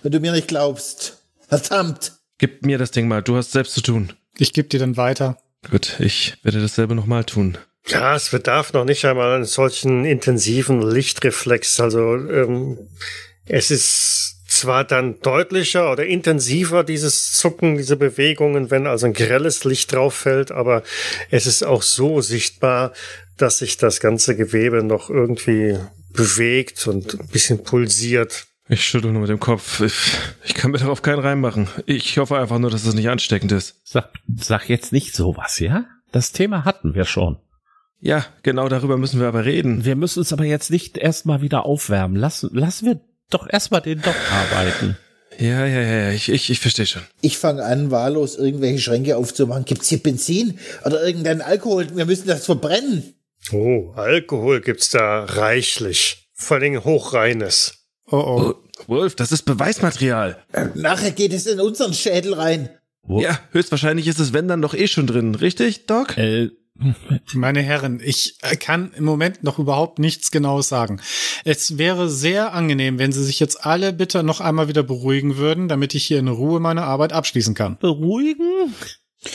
[0.03, 1.19] Wenn du mir nicht glaubst.
[1.49, 2.13] Verdammt.
[2.39, 4.13] Gib mir das Ding mal, du hast selbst zu tun.
[4.39, 5.37] Ich gebe dir dann weiter.
[5.71, 7.59] Gut, ich werde dasselbe nochmal tun.
[7.87, 11.81] Ja, es bedarf noch nicht einmal einen solchen intensiven Lichtreflex.
[11.81, 12.79] Also ähm,
[13.45, 19.65] es ist zwar dann deutlicher oder intensiver, dieses Zucken, diese Bewegungen, wenn also ein grelles
[19.65, 20.83] Licht drauf fällt, aber
[21.31, 22.93] es ist auch so sichtbar,
[23.37, 25.79] dass sich das ganze Gewebe noch irgendwie
[26.13, 28.47] bewegt und ein bisschen pulsiert.
[28.69, 29.81] Ich schüttel nur mit dem Kopf.
[29.81, 30.13] Ich,
[30.45, 31.69] ich kann mir darauf keinen reinmachen.
[31.87, 33.81] Ich hoffe einfach nur, dass es nicht ansteckend ist.
[33.85, 35.87] Sag, sag jetzt nicht sowas, ja?
[36.13, 37.39] Das Thema hatten wir schon.
[38.05, 39.85] Ja, genau darüber müssen wir aber reden.
[39.85, 42.17] Wir müssen uns aber jetzt nicht erstmal wieder aufwärmen.
[42.17, 44.97] Lassen, lassen wir doch erstmal den Doc arbeiten.
[45.39, 47.03] Ja, ja, ja, ja, ich, ich, ich verstehe schon.
[47.21, 49.65] Ich fange an, wahllos irgendwelche Schränke aufzumachen.
[49.65, 51.87] Gibt's hier Benzin oder irgendeinen Alkohol?
[51.95, 53.15] Wir müssen das verbrennen.
[53.53, 56.29] Oh, Alkohol gibt's da reichlich.
[56.35, 57.87] Vor allem hochreines.
[58.11, 58.55] Oh oh.
[58.89, 60.43] Wolf, das ist Beweismaterial.
[60.75, 62.69] Nachher geht es in unseren Schädel rein.
[63.09, 66.19] Ja, höchstwahrscheinlich ist es, wenn dann doch eh schon drin, richtig, Doc?
[66.19, 66.51] Äh,
[67.33, 71.01] Meine Herren, ich äh, kann im Moment noch überhaupt nichts Genaues sagen.
[71.45, 75.69] Es wäre sehr angenehm, wenn Sie sich jetzt alle bitte noch einmal wieder beruhigen würden,
[75.69, 77.79] damit ich hier in Ruhe meine Arbeit abschließen kann.
[77.79, 78.75] beruhigen?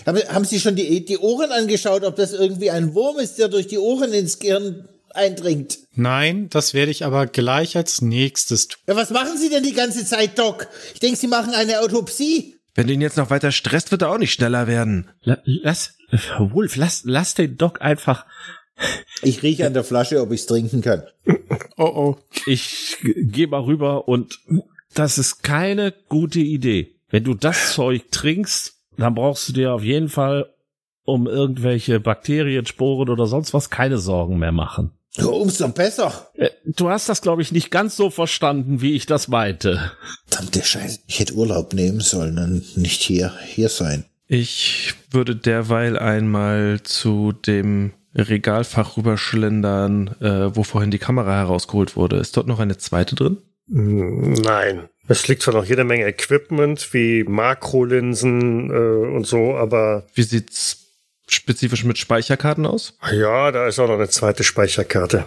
[0.05, 3.47] Haben, haben Sie schon die, die Ohren angeschaut, ob das irgendwie ein Wurm ist, der
[3.47, 5.79] durch die Ohren ins Gehirn eindringt?
[5.93, 8.79] Nein, das werde ich aber gleich als nächstes tun.
[8.87, 10.67] Ja, was machen Sie denn die ganze Zeit, Doc?
[10.93, 12.55] Ich denke, Sie machen eine Autopsie.
[12.75, 15.09] Wenn du ihn jetzt noch weiter stresst, wird er auch nicht schneller werden.
[15.23, 15.96] La lass,
[16.39, 18.25] Wolf, lass, lass den Doc einfach.
[19.21, 21.03] Ich rieche an der Flasche, ob ich es trinken kann.
[21.79, 22.17] Oh oh.
[22.47, 24.39] Ich gehe mal rüber und
[24.95, 26.95] das ist keine gute Idee.
[27.09, 30.51] Wenn du das Zeug trinkst, dann brauchst du dir auf jeden Fall
[31.03, 34.89] um irgendwelche Bakterien, Sporen oder sonst was keine Sorgen mehr machen.
[35.23, 36.29] Umso besser.
[36.33, 39.91] Äh, Du hast das, glaube ich, nicht ganz so verstanden, wie ich das meinte.
[40.25, 40.99] Verdammte Scheiße.
[41.07, 44.03] Ich hätte Urlaub nehmen sollen und nicht hier, hier sein.
[44.27, 52.17] Ich würde derweil einmal zu dem Regalfach rüberschlendern, äh, wo vorhin die Kamera herausgeholt wurde.
[52.17, 53.37] Ist dort noch eine zweite drin?
[53.67, 54.89] Nein.
[55.09, 60.85] Es liegt zwar noch jede Menge Equipment wie Makrolinsen äh, und so, aber Wie sieht's
[61.29, 62.97] spezifisch mit Speicherkarten aus?
[63.11, 65.25] ja, da ist auch noch eine zweite Speicherkarte.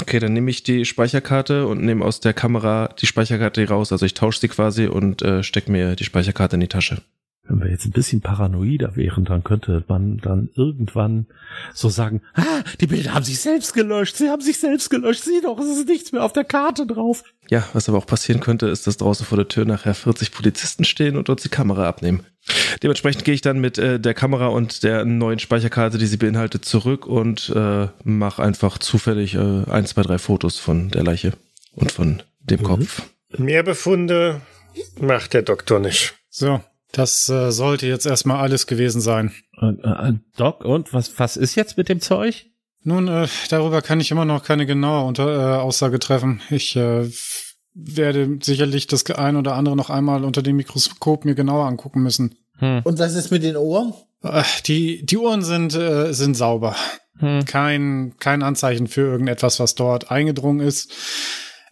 [0.00, 3.92] Okay, dann nehme ich die Speicherkarte und nehme aus der Kamera die Speicherkarte raus.
[3.92, 7.02] Also ich tausche sie quasi und äh, stecke mir die Speicherkarte in die Tasche.
[7.48, 11.26] Wenn wir jetzt ein bisschen paranoider wären, dann könnte man dann irgendwann
[11.74, 15.40] so sagen, ah, die Bilder haben sich selbst gelöscht, sie haben sich selbst gelöscht, sieh
[15.42, 17.22] doch, es ist nichts mehr auf der Karte drauf.
[17.48, 20.84] Ja, was aber auch passieren könnte, ist, dass draußen vor der Tür nachher 40 Polizisten
[20.84, 22.24] stehen und uns die Kamera abnehmen.
[22.82, 26.64] Dementsprechend gehe ich dann mit äh, der Kamera und der neuen Speicherkarte, die sie beinhaltet,
[26.64, 31.32] zurück und äh, mache einfach zufällig äh, ein, zwei, drei Fotos von der Leiche
[31.72, 33.02] und von dem Kopf.
[33.36, 34.40] Mehr Befunde
[35.00, 36.14] macht der Doktor nicht.
[36.28, 36.60] So,
[36.96, 39.32] das äh, sollte jetzt erstmal alles gewesen sein.
[39.60, 42.46] Äh, äh, Doc, und was, was ist jetzt mit dem Zeug?
[42.82, 46.40] Nun, äh, darüber kann ich immer noch keine genaue Unter äh, Aussage treffen.
[46.50, 47.10] Ich äh,
[47.74, 52.36] werde sicherlich das ein oder andere noch einmal unter dem Mikroskop mir genauer angucken müssen.
[52.58, 53.92] Und was ist mit den Ohren?
[54.22, 56.74] Äh, die, die Uhren sind, äh, sind sauber.
[57.18, 57.44] Hm.
[57.44, 60.92] Kein, kein Anzeichen für irgendetwas, was dort eingedrungen ist.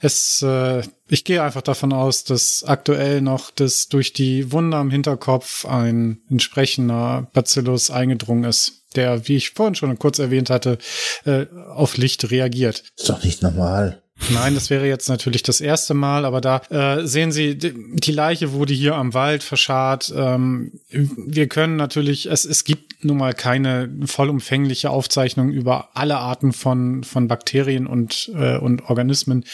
[0.04, 4.90] Es, äh, ich gehe einfach davon aus, dass aktuell noch das durch die Wunde am
[4.90, 10.76] Hinterkopf ein entsprechender Bacillus eingedrungen ist, der, wie ich vorhin schon kurz erwähnt hatte,
[11.24, 12.84] äh, auf Licht reagiert.
[12.98, 14.02] Ist doch nicht normal.
[14.30, 18.52] Nein, das wäre jetzt natürlich das erste Mal, aber da äh, sehen Sie, die Leiche
[18.52, 20.12] wurde hier am Wald verscharrt.
[20.16, 26.52] Ähm, wir können natürlich, es, es gibt nun mal keine vollumfängliche Aufzeichnung über alle Arten
[26.52, 29.44] von, von Bakterien und, äh, und Organismen,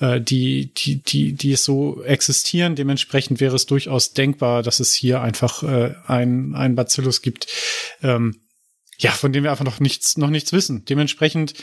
[0.00, 2.76] äh, die, die, die, die so existieren.
[2.76, 7.46] Dementsprechend wäre es durchaus denkbar, dass es hier einfach äh, ein, ein Bacillus gibt,
[8.02, 8.40] ähm,
[8.98, 10.84] ja, von dem wir einfach noch nichts, noch nichts wissen.
[10.86, 11.54] Dementsprechend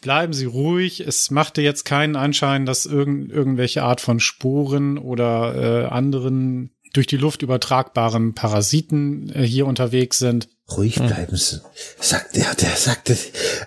[0.00, 1.00] bleiben Sie ruhig.
[1.00, 7.06] Es machte jetzt keinen Anschein, dass irgend, irgendwelche Art von Sporen oder äh, anderen durch
[7.06, 10.48] die Luft übertragbaren Parasiten äh, hier unterwegs sind.
[10.76, 11.60] Ruhig bleiben Sie.
[11.98, 13.16] Sagt er, der sagte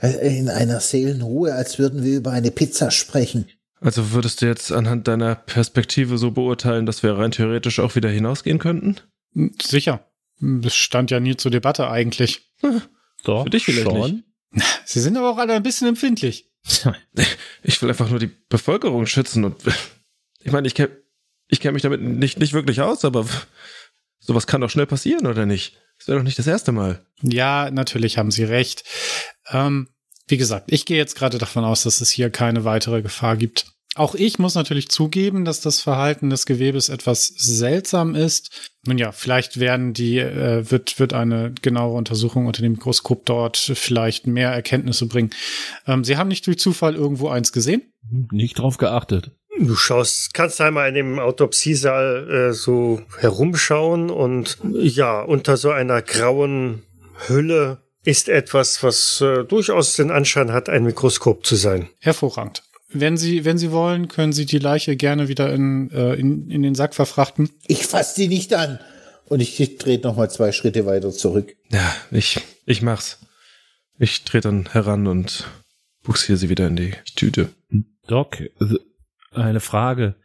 [0.01, 3.47] äh, in einer Seelenruhe, als würden wir über eine Pizza sprechen.
[3.81, 8.09] Also würdest du jetzt anhand deiner Perspektive so beurteilen, dass wir rein theoretisch auch wieder
[8.09, 8.97] hinausgehen könnten?
[9.33, 10.07] Hm, Sicher.
[10.39, 12.53] Das stand ja nie zur Debatte eigentlich.
[13.23, 14.23] Doch, Für dich vielleicht schon.
[14.85, 16.49] Sie sind aber auch alle ein bisschen empfindlich.
[17.65, 19.55] Ich will einfach nur die Bevölkerung schützen und
[20.39, 20.97] ich meine, ich kenne
[21.47, 23.25] ich kenn mich damit nicht, nicht wirklich aus, aber
[24.19, 25.77] sowas kann doch schnell passieren, oder nicht?
[25.97, 27.05] Das wäre doch nicht das erste Mal.
[27.21, 28.83] Ja, natürlich haben Sie recht.
[29.49, 29.89] Ähm,
[30.27, 33.72] wie gesagt, ich gehe jetzt gerade davon aus, dass es hier keine weitere Gefahr gibt.
[33.95, 38.71] Auch ich muss natürlich zugeben, dass das Verhalten des Gewebes etwas seltsam ist.
[38.85, 43.57] Nun ja, vielleicht werden die, äh, wird, wird eine genauere Untersuchung unter dem Mikroskop dort
[43.57, 45.29] vielleicht mehr Erkenntnisse bringen.
[45.85, 47.83] Ähm, Sie haben nicht durch Zufall irgendwo eins gesehen?
[48.31, 49.31] Nicht drauf geachtet.
[49.59, 56.01] Du schaust, kannst einmal in dem Autopsiesaal äh, so herumschauen und ja, unter so einer
[56.01, 56.81] grauen
[57.27, 61.87] Hülle ist etwas, was äh, durchaus den Anschein hat, ein Mikroskop zu sein.
[61.99, 62.63] Hervorragend.
[62.93, 66.61] Wenn Sie, wenn Sie wollen, können Sie die Leiche gerne wieder in, äh, in, in
[66.61, 67.49] den Sack verfrachten.
[67.67, 68.79] Ich fass die nicht an.
[69.25, 71.55] Und ich trete noch mal zwei Schritte weiter zurück.
[71.71, 73.19] Ja, ich, ich mach's.
[73.97, 75.45] Ich trete dann heran und
[76.03, 77.49] buxiere sie wieder in die Tüte.
[78.07, 78.43] Doc,
[79.31, 80.15] eine Frage.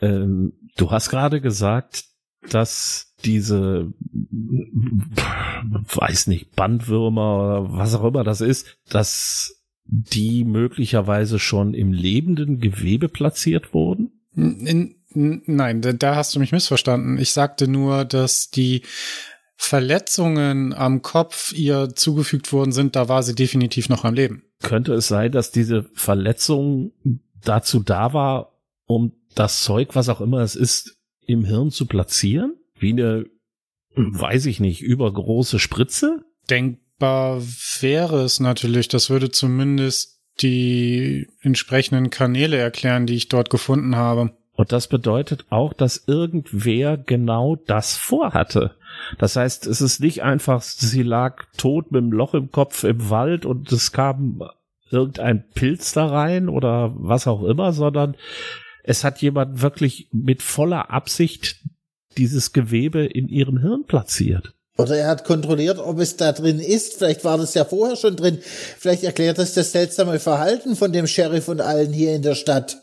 [0.00, 2.04] Ähm, du hast gerade gesagt,
[2.48, 3.92] dass diese,
[5.70, 12.58] weiß nicht, Bandwürmer oder was auch immer das ist, dass die möglicherweise schon im lebenden
[12.58, 14.22] Gewebe platziert wurden?
[14.34, 17.18] In, n- nein, da, hast du mich missverstanden.
[17.18, 18.82] Ich sagte nur, dass die
[19.56, 24.42] Verletzungen am Kopf ihr zugefügt worden sind, da war sie definitiv noch am Leben.
[24.62, 26.92] Könnte es sein, dass diese Verletzung
[27.44, 32.54] dazu da war, um das Zeug, was auch immer es ist, im Hirn zu platzieren?
[32.78, 33.26] Wie eine,
[33.94, 36.24] weiß ich nicht, übergroße Spritze?
[37.02, 37.42] Denkbar
[37.80, 44.36] wäre es natürlich, das würde zumindest die entsprechenden Kanäle erklären, die ich dort gefunden habe.
[44.52, 48.76] Und das bedeutet auch, dass irgendwer genau das vorhatte.
[49.18, 53.10] Das heißt, es ist nicht einfach, sie lag tot mit einem Loch im Kopf im
[53.10, 54.44] Wald und es kam
[54.88, 58.16] irgendein Pilz da rein oder was auch immer, sondern
[58.84, 61.64] es hat jemand wirklich mit voller Absicht
[62.16, 64.54] dieses Gewebe in ihrem Hirn platziert.
[64.82, 66.94] Oder er hat kontrolliert, ob es da drin ist.
[66.94, 68.38] Vielleicht war das ja vorher schon drin.
[68.78, 72.78] Vielleicht erklärt das das seltsame Verhalten von dem Sheriff und allen hier in der Stadt.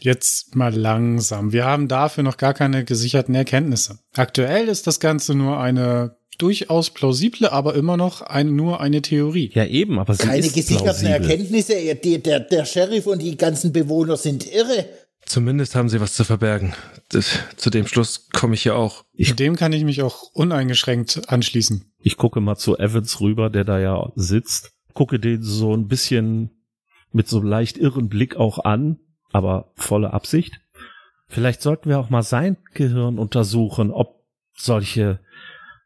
[0.00, 1.52] Jetzt mal langsam.
[1.52, 3.98] Wir haben dafür noch gar keine gesicherten Erkenntnisse.
[4.14, 9.50] Aktuell ist das Ganze nur eine durchaus plausible, aber immer noch ein, nur eine Theorie.
[9.54, 11.12] Ja, eben, aber sie Keine ist gesicherten plausibel.
[11.12, 11.72] Erkenntnisse.
[11.72, 14.86] Er- die- Der, der Sheriff und die ganzen Bewohner sind irre.
[15.28, 16.72] Zumindest haben sie was zu verbergen.
[17.10, 19.04] Das, zu dem Schluss komme ich ja auch.
[19.12, 21.92] Dem kann ich mich auch uneingeschränkt anschließen.
[22.00, 26.50] Ich gucke mal zu Evans rüber, der da ja sitzt, gucke den so ein bisschen
[27.12, 29.00] mit so einem leicht irren Blick auch an,
[29.30, 30.60] aber volle Absicht.
[31.26, 34.24] Vielleicht sollten wir auch mal sein Gehirn untersuchen, ob
[34.56, 35.20] solche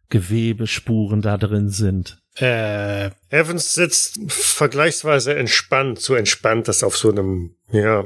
[0.08, 2.22] Gewebespuren da drin sind.
[2.36, 8.04] Äh, Evans sitzt vergleichsweise entspannt, so entspannt, dass auf so einem ja,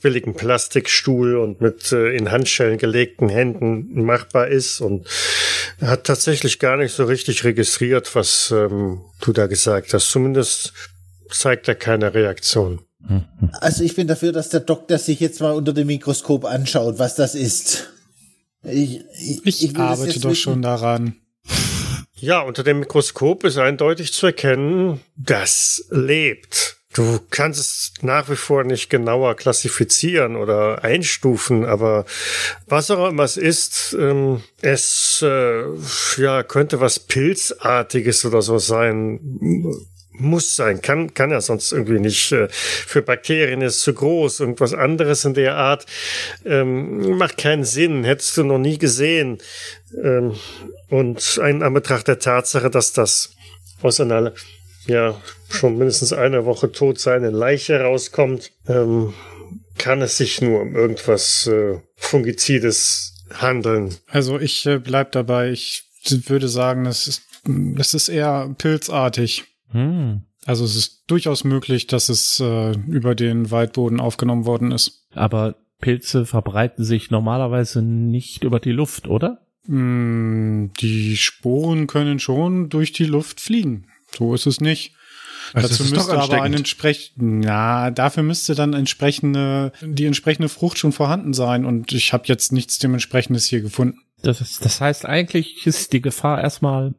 [0.00, 5.06] billigen Plastikstuhl und mit äh, in Handschellen gelegten Händen machbar ist und
[5.78, 10.10] er hat tatsächlich gar nicht so richtig registriert, was ähm, du da gesagt hast.
[10.10, 10.72] Zumindest
[11.30, 12.80] zeigt er keine Reaktion.
[13.60, 17.16] Also ich bin dafür, dass der Doktor sich jetzt mal unter dem Mikroskop anschaut, was
[17.16, 17.90] das ist.
[18.62, 20.40] Ich, ich, ich, das arbeite doch wissen.
[20.40, 21.16] schon daran.
[22.14, 26.76] Ja, unter dem Mikroskop ist eindeutig zu erkennen, das lebt.
[26.92, 32.04] Du kannst es nach wie vor nicht genauer klassifizieren oder einstufen, aber
[32.66, 35.64] was auch immer es ist, ähm, es äh,
[36.18, 39.20] ja, könnte was Pilzartiges oder so sein.
[40.14, 42.30] Muss sein, kann, kann ja sonst irgendwie nicht.
[42.32, 44.40] Äh, für Bakterien ist es zu groß.
[44.40, 45.86] Irgendwas anderes in der Art
[46.44, 48.04] ähm, macht keinen Sinn.
[48.04, 49.38] Hättest du noch nie gesehen.
[50.04, 50.34] Ähm,
[50.90, 53.30] und ein Anbetracht der Tatsache, dass das
[53.80, 54.34] aus einer
[54.86, 59.14] ja schon mindestens eine Woche tot seine Leiche rauskommt, ähm,
[59.78, 63.96] kann es sich nur um irgendwas äh, Fungizides handeln.
[64.08, 65.50] Also ich äh, bleib dabei.
[65.50, 69.44] Ich würde sagen, das ist, das ist eher pilzartig.
[69.70, 70.22] Hm.
[70.44, 75.06] Also es ist durchaus möglich, dass es äh, über den Waldboden aufgenommen worden ist.
[75.14, 79.46] Aber Pilze verbreiten sich normalerweise nicht über die Luft, oder?
[79.66, 83.86] Mm, Die Sporen können schon durch die Luft fliegen.
[84.16, 84.94] So ist es nicht.
[85.54, 90.92] Also Dazu müsste aber ein entsprechend, ja, dafür müsste dann entsprechende, die entsprechende Frucht schon
[90.92, 93.98] vorhanden sein und ich habe jetzt nichts dementsprechendes hier gefunden.
[94.22, 96.94] Das, ist, das heißt, eigentlich ist die Gefahr erstmal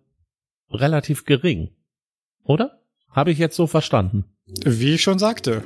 [0.70, 1.70] relativ gering.
[2.44, 2.80] Oder?
[3.10, 4.26] Habe ich jetzt so verstanden.
[4.46, 5.64] Wie ich schon sagte.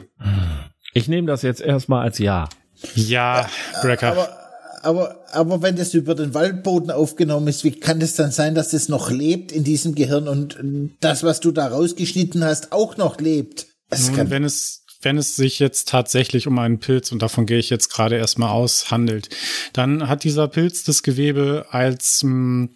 [0.93, 2.48] Ich nehme das jetzt erstmal als Ja.
[2.93, 3.50] Ja,
[3.82, 4.12] Brecker.
[4.12, 4.47] Aber,
[4.88, 8.72] aber, aber wenn das über den Waldboden aufgenommen ist, wie kann es dann sein, dass
[8.72, 10.58] es noch lebt in diesem Gehirn und
[11.02, 13.68] das, was du da rausgeschnitten hast, auch noch lebt?
[13.92, 17.70] Nun, wenn es wenn es sich jetzt tatsächlich um einen Pilz, und davon gehe ich
[17.70, 19.30] jetzt gerade erstmal aus, handelt,
[19.74, 22.70] dann hat dieser Pilz das Gewebe als, mh,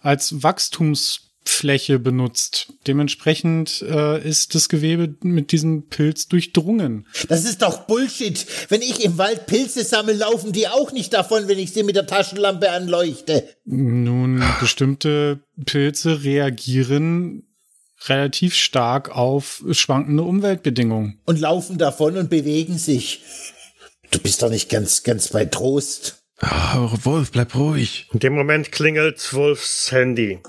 [0.00, 0.42] als
[1.50, 2.72] Wachstumsfläche benutzt.
[2.86, 7.06] Dementsprechend äh, ist das Gewebe mit diesem Pilz durchdrungen.
[7.28, 8.46] das ist doch Bullshit.
[8.68, 11.96] Wenn ich im Wald Pilze sammle, laufen die auch nicht davon, wenn ich sie mit
[11.96, 13.48] der Taschenlampe anleuchte.
[13.64, 17.44] Nun, bestimmte Pilze reagieren
[18.06, 21.20] relativ stark auf schwankende Umweltbedingungen.
[21.26, 23.22] Und laufen davon und bewegen sich.
[24.10, 26.22] Du bist doch nicht ganz, ganz bei Trost.
[26.38, 28.08] Ah, Wolf, bleib ruhig.
[28.14, 30.40] In dem Moment klingelt Wolfs Handy.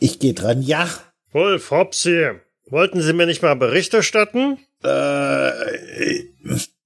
[0.00, 0.62] Ich gehe dran.
[0.62, 0.88] Ja.
[1.32, 2.30] Wolf, Hopsi,
[2.70, 4.58] wollten Sie mir nicht mal Bericht erstatten?
[4.82, 6.24] Äh,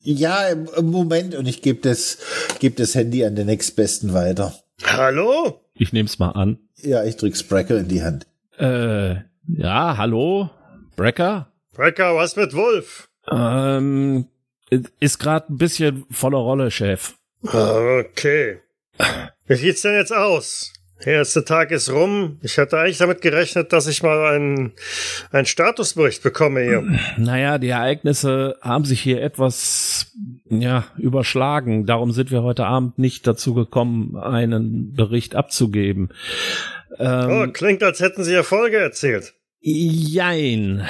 [0.01, 1.35] ja, im Moment.
[1.37, 2.19] Und ich gebe das,
[2.59, 4.53] geb das Handy an den nächstbesten weiter.
[4.85, 5.61] Hallo?
[5.75, 6.59] Ich nehme es mal an.
[6.83, 8.27] Ja, ich drück Sprecker in die Hand.
[8.59, 9.15] Äh,
[9.47, 10.51] ja, hallo?
[10.97, 11.53] Brecker?
[11.73, 13.09] Brecker, was mit Wolf?
[13.31, 14.27] Ähm,
[14.99, 17.15] ist gerade ein bisschen voller Rolle, Chef.
[17.43, 18.61] Okay.
[19.47, 20.74] Wie sieht's denn jetzt aus?
[21.05, 22.39] Der erste Tag ist rum.
[22.43, 24.73] Ich hatte eigentlich damit gerechnet, dass ich mal einen,
[25.33, 26.83] einen Statusbericht bekomme hier.
[27.19, 30.13] Naja, die Ereignisse haben sich hier etwas,
[30.49, 31.85] ja, überschlagen.
[31.85, 36.11] Darum sind wir heute Abend nicht dazu gekommen, einen Bericht abzugeben.
[36.99, 39.35] Oh, Ähm, klingt, als hätten Sie Erfolge erzählt.
[39.61, 40.87] Jein.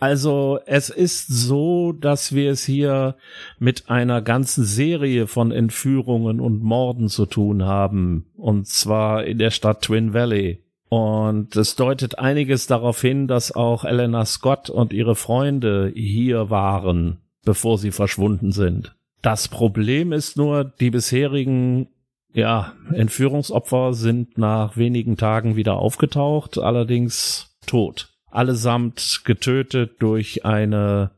[0.00, 3.16] Also es ist so, dass wir es hier
[3.58, 8.26] mit einer ganzen Serie von Entführungen und Morden zu tun haben.
[8.36, 10.62] Und zwar in der Stadt Twin Valley.
[10.88, 17.18] Und es deutet einiges darauf hin, dass auch Elena Scott und ihre Freunde hier waren,
[17.44, 18.94] bevor sie verschwunden sind.
[19.20, 21.88] Das Problem ist nur, die bisherigen
[22.32, 28.17] ja, Entführungsopfer sind nach wenigen Tagen wieder aufgetaucht, allerdings tot.
[28.30, 31.10] Allesamt getötet durch eine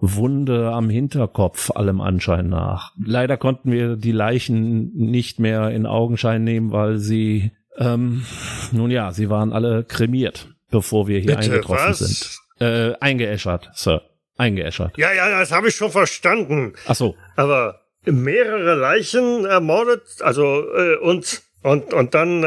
[0.00, 2.92] Wunde am Hinterkopf, allem Anschein nach.
[3.04, 8.24] Leider konnten wir die Leichen nicht mehr in Augenschein nehmen, weil sie, ähm,
[8.72, 11.98] nun ja, sie waren alle kremiert, bevor wir hier Bitte, eingetroffen was?
[11.98, 12.38] sind.
[12.60, 14.02] Äh, eingeäschert, Sir.
[14.36, 14.96] Eingeäschert.
[14.96, 16.74] Ja, ja, das habe ich schon verstanden.
[16.86, 17.16] Ach so.
[17.34, 22.46] Aber mehrere Leichen ermordet, also äh, und und und dann äh,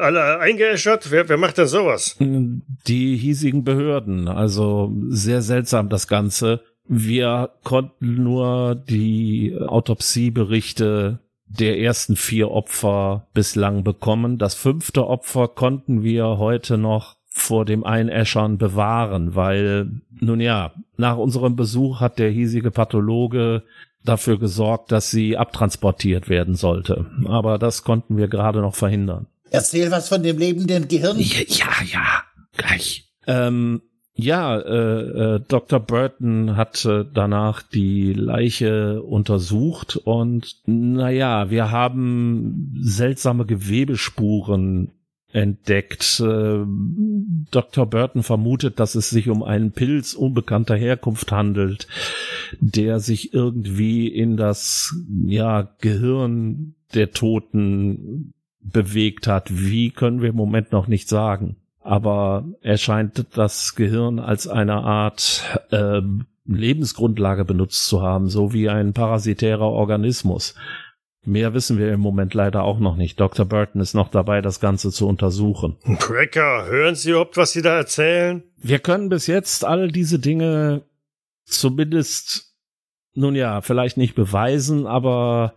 [0.00, 1.10] alle eingeäschert.
[1.10, 2.16] Wer, wer macht denn sowas?
[2.18, 6.62] Die hiesigen Behörden, also sehr seltsam das Ganze.
[6.86, 14.38] Wir konnten nur die Autopsieberichte der ersten vier Opfer bislang bekommen.
[14.38, 19.90] Das fünfte Opfer konnten wir heute noch vor dem Einäschern bewahren, weil,
[20.20, 23.62] nun ja, nach unserem Besuch hat der hiesige Pathologe
[24.04, 27.06] dafür gesorgt, dass sie abtransportiert werden sollte.
[27.26, 29.26] Aber das konnten wir gerade noch verhindern.
[29.50, 31.18] Erzähl was von dem lebenden Gehirn.
[31.18, 32.22] Ja, ja, ja
[32.56, 33.10] gleich.
[33.26, 33.82] Ähm,
[34.14, 35.80] ja, äh, äh, Dr.
[35.80, 44.92] Burton hat äh, danach die Leiche untersucht und naja, wir haben seltsame Gewebespuren
[45.32, 46.20] entdeckt.
[46.20, 46.64] Äh,
[47.50, 47.86] Dr.
[47.86, 51.86] Burton vermutet, dass es sich um einen Pilz unbekannter Herkunft handelt,
[52.60, 59.48] der sich irgendwie in das ja, Gehirn der Toten bewegt hat.
[59.50, 61.56] Wie können wir im Moment noch nicht sagen.
[61.82, 66.02] Aber er scheint das Gehirn als eine Art äh,
[66.44, 70.54] Lebensgrundlage benutzt zu haben, so wie ein parasitärer Organismus.
[71.22, 73.20] Mehr wissen wir im Moment leider auch noch nicht.
[73.20, 73.44] Dr.
[73.44, 75.76] Burton ist noch dabei, das Ganze zu untersuchen.
[75.98, 78.42] Cracker, hören Sie überhaupt, was Sie da erzählen?
[78.56, 80.82] Wir können bis jetzt all diese Dinge
[81.44, 82.54] zumindest,
[83.14, 85.54] nun ja, vielleicht nicht beweisen, aber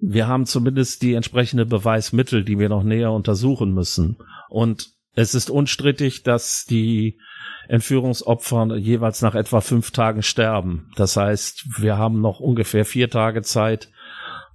[0.00, 4.18] wir haben zumindest die entsprechende Beweismittel, die wir noch näher untersuchen müssen.
[4.50, 7.18] Und es ist unstrittig, dass die
[7.68, 10.90] Entführungsopfer jeweils nach etwa fünf Tagen sterben.
[10.96, 13.90] Das heißt, wir haben noch ungefähr vier Tage Zeit,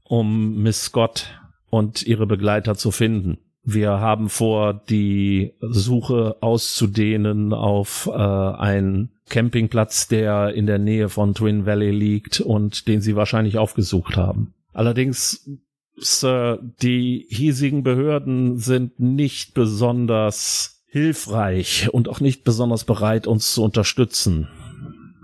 [0.05, 1.39] um Miss Scott
[1.69, 3.37] und ihre Begleiter zu finden.
[3.63, 11.33] Wir haben vor, die Suche auszudehnen auf äh, einen Campingplatz, der in der Nähe von
[11.33, 14.53] Twin Valley liegt und den sie wahrscheinlich aufgesucht haben.
[14.71, 15.49] Allerdings,
[15.97, 23.63] Sir, die hiesigen Behörden sind nicht besonders hilfreich und auch nicht besonders bereit, uns zu
[23.63, 24.47] unterstützen.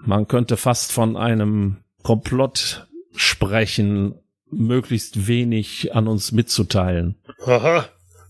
[0.03, 4.15] Man könnte fast von einem Komplott sprechen,
[4.51, 7.15] möglichst wenig an uns mitzuteilen.
[7.45, 7.85] Aha,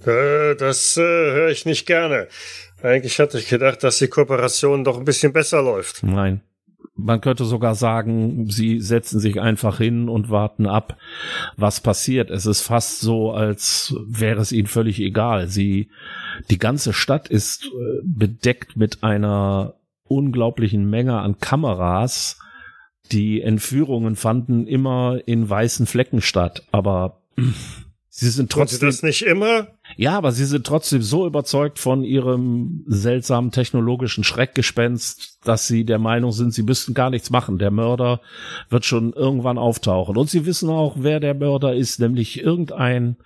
[0.05, 2.27] äh, das äh, höre ich nicht gerne.
[2.81, 6.03] Eigentlich hatte ich gedacht, dass die Kooperation doch ein bisschen besser läuft.
[6.03, 6.41] Nein.
[6.95, 10.97] Man könnte sogar sagen, sie setzen sich einfach hin und warten ab,
[11.57, 12.29] was passiert.
[12.29, 15.47] Es ist fast so, als wäre es ihnen völlig egal.
[15.47, 15.89] Sie,
[16.49, 22.37] die ganze Stadt ist äh, bedeckt mit einer unglaublichen Menge an Kameras.
[23.11, 27.21] Die Entführungen fanden immer in weißen Flecken statt, aber
[28.09, 28.87] sie sind trotzdem.
[28.87, 29.67] das nicht immer?
[29.97, 35.99] Ja, aber sie sind trotzdem so überzeugt von ihrem seltsamen technologischen Schreckgespenst, dass sie der
[35.99, 37.57] Meinung sind, sie müssten gar nichts machen.
[37.57, 38.21] Der Mörder
[38.69, 40.15] wird schon irgendwann auftauchen.
[40.15, 43.17] Und sie wissen auch, wer der Mörder ist, nämlich irgendein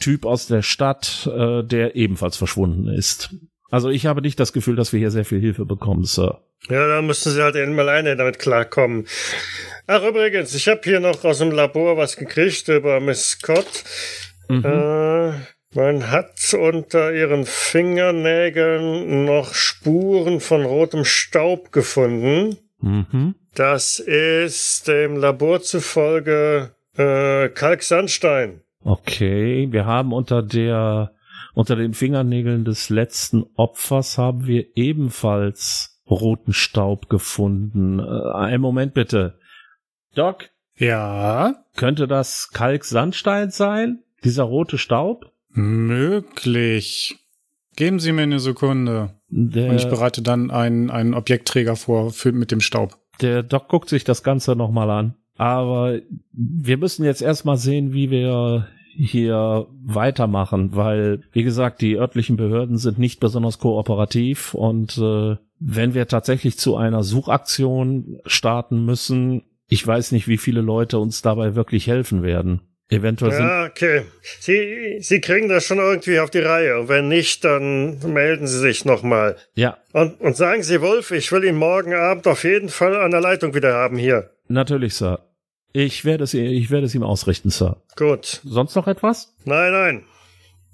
[0.00, 3.34] Typ aus der Stadt, äh, der ebenfalls verschwunden ist.
[3.70, 6.42] Also ich habe nicht das Gefühl, dass wir hier sehr viel Hilfe bekommen, Sir.
[6.68, 9.06] Ja, da müssen Sie halt eben alleine damit klarkommen.
[9.86, 13.84] Ach, übrigens, ich habe hier noch aus dem Labor was gekriegt über Miss Scott.
[14.48, 15.32] Äh,
[15.74, 22.56] man hat unter ihren Fingernägeln noch Spuren von rotem Staub gefunden.
[22.80, 23.36] Mhm.
[23.54, 28.60] Das ist dem Labor zufolge äh, Kalksandstein.
[28.82, 31.12] Okay, wir haben unter der
[31.52, 37.98] unter den Fingernägeln des letzten Opfers haben wir ebenfalls roten Staub gefunden.
[38.00, 39.38] Äh, einen Moment bitte.
[40.14, 44.02] Doc, Ja, könnte das Kalksandstein sein?
[44.24, 45.30] Dieser rote Staub?
[45.52, 47.16] möglich.
[47.76, 49.14] Geben Sie mir eine Sekunde.
[49.30, 52.96] Und ich Der, bereite dann einen, einen Objektträger vor für, mit dem Staub.
[53.20, 55.14] der Doc guckt sich das Ganze nochmal an.
[55.36, 55.98] Aber
[56.32, 62.76] wir müssen jetzt erstmal sehen, wie wir hier weitermachen, weil, wie gesagt, die örtlichen Behörden
[62.76, 69.86] sind nicht besonders kooperativ und äh, wenn wir tatsächlich zu einer Suchaktion starten müssen, ich
[69.86, 72.62] weiß nicht, wie viele Leute uns dabei wirklich helfen werden.
[72.88, 74.02] Eventuell sind Ja, okay.
[74.40, 76.80] Sie, Sie kriegen das schon irgendwie auf die Reihe.
[76.80, 79.36] Und wenn nicht, dann melden Sie sich nochmal.
[79.54, 83.12] ja Und, und sagen Sie, Wolf, ich will ihn morgen Abend auf jeden Fall an
[83.12, 84.30] der Leitung wieder haben hier.
[84.48, 85.20] natürlich, Sir.
[85.72, 87.80] Ich werde es, ich werde es ihm ausrichten, Sir.
[87.94, 88.40] Gut.
[88.42, 89.36] Sonst noch etwas?
[89.44, 90.02] Nein, nein.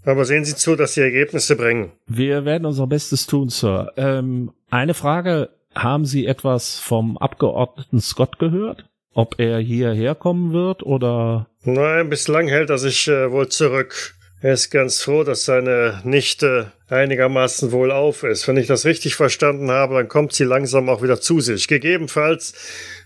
[0.06, 1.90] Aber sehen Sie zu, dass Sie Ergebnisse bringen.
[2.06, 3.92] Wir werden unser Bestes tun, Sir.
[3.96, 5.50] Ähm, eine Frage.
[5.74, 8.86] Haben Sie etwas vom Abgeordneten Scott gehört?
[9.12, 11.48] Ob er hierher kommen wird oder?
[11.64, 14.14] Nein, bislang hält er sich äh, wohl zurück.
[14.40, 18.46] Er ist ganz froh, dass seine Nichte einigermaßen wohlauf ist.
[18.46, 21.66] Wenn ich das richtig verstanden habe, dann kommt sie langsam auch wieder zu sich.
[21.66, 22.54] Gegebenenfalls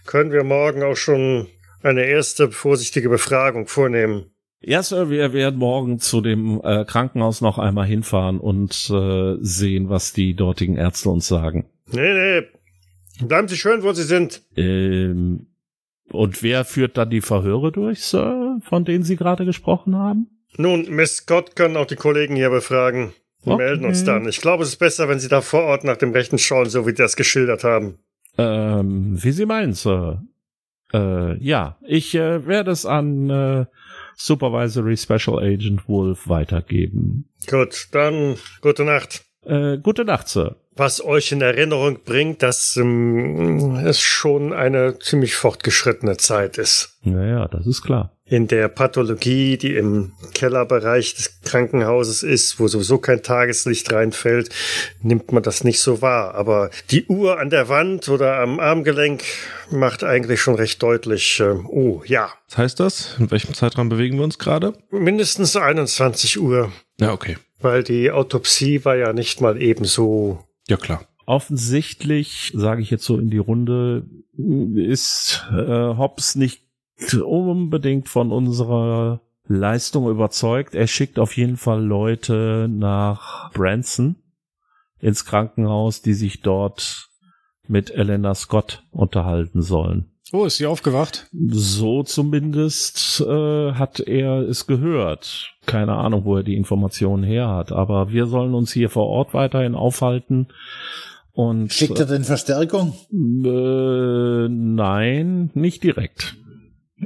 [0.06, 1.48] können wir morgen auch schon
[1.82, 4.30] eine erste vorsichtige Befragung vornehmen.
[4.62, 9.88] Ja, Sir, wir werden morgen zu dem äh, Krankenhaus noch einmal hinfahren und äh, sehen,
[9.88, 11.64] was die dortigen Ärzte uns sagen.
[11.92, 13.26] Nee, nee.
[13.26, 14.42] Bleiben Sie schön, wo Sie sind.
[14.56, 15.46] Ähm,
[16.10, 20.26] und wer führt dann die Verhöre durch, Sir, von denen Sie gerade gesprochen haben?
[20.58, 23.12] Nun, Miss Scott können auch die Kollegen hier befragen.
[23.42, 23.62] Wir Okay.
[23.64, 24.28] melden uns dann.
[24.28, 26.84] Ich glaube, es ist besser, wenn Sie da vor Ort nach dem Rechten schauen, so
[26.86, 27.98] wie Sie das geschildert haben.
[28.36, 30.22] Ähm, wie Sie meinen, Sir.
[30.92, 33.64] Äh, ja, ich äh, werde es an äh,
[34.20, 37.24] Supervisory Special Agent Wolf weitergeben.
[37.48, 39.24] Gut, dann gute Nacht.
[39.44, 40.56] Äh, gute Nacht, Sir.
[40.76, 46.98] Was euch in Erinnerung bringt, dass ähm, es schon eine ziemlich fortgeschrittene Zeit ist.
[47.02, 48.14] Naja, das ist klar.
[48.30, 54.50] In der Pathologie, die im Kellerbereich des Krankenhauses ist, wo sowieso kein Tageslicht reinfällt,
[55.02, 56.34] nimmt man das nicht so wahr.
[56.36, 59.24] Aber die Uhr an der Wand oder am Armgelenk
[59.72, 63.16] macht eigentlich schon recht deutlich, äh, oh ja, Was heißt das?
[63.18, 64.74] In welchem Zeitraum bewegen wir uns gerade?
[64.92, 66.70] mindestens 21 Uhr.
[67.00, 67.36] Ja, okay.
[67.60, 71.04] Weil die Autopsie war ja nicht mal ebenso Ja, klar.
[71.26, 74.04] Offensichtlich, sage ich jetzt so in die Runde,
[74.76, 75.56] ist äh,
[75.96, 76.62] Hobbs nicht
[77.22, 80.74] unbedingt von unserer Leistung überzeugt.
[80.74, 84.16] Er schickt auf jeden Fall Leute nach Branson
[85.00, 87.08] ins Krankenhaus, die sich dort
[87.66, 90.10] mit Elena Scott unterhalten sollen.
[90.32, 91.28] Oh, ist sie aufgewacht?
[91.32, 95.56] So zumindest äh, hat er es gehört.
[95.66, 97.72] Keine Ahnung, wo er die Informationen her hat.
[97.72, 100.46] Aber wir sollen uns hier vor Ort weiterhin aufhalten.
[101.32, 102.94] Und Schickt er denn Verstärkung?
[103.12, 106.36] äh, nein, nicht direkt.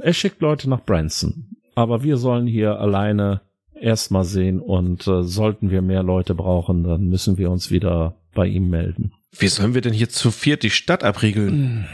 [0.01, 1.57] Er schickt Leute nach Branson.
[1.75, 3.41] Aber wir sollen hier alleine
[3.79, 8.47] erstmal sehen und äh, sollten wir mehr Leute brauchen, dann müssen wir uns wieder bei
[8.47, 9.13] ihm melden.
[9.37, 11.87] Wie sollen wir denn hier zu viert die Stadt abriegeln?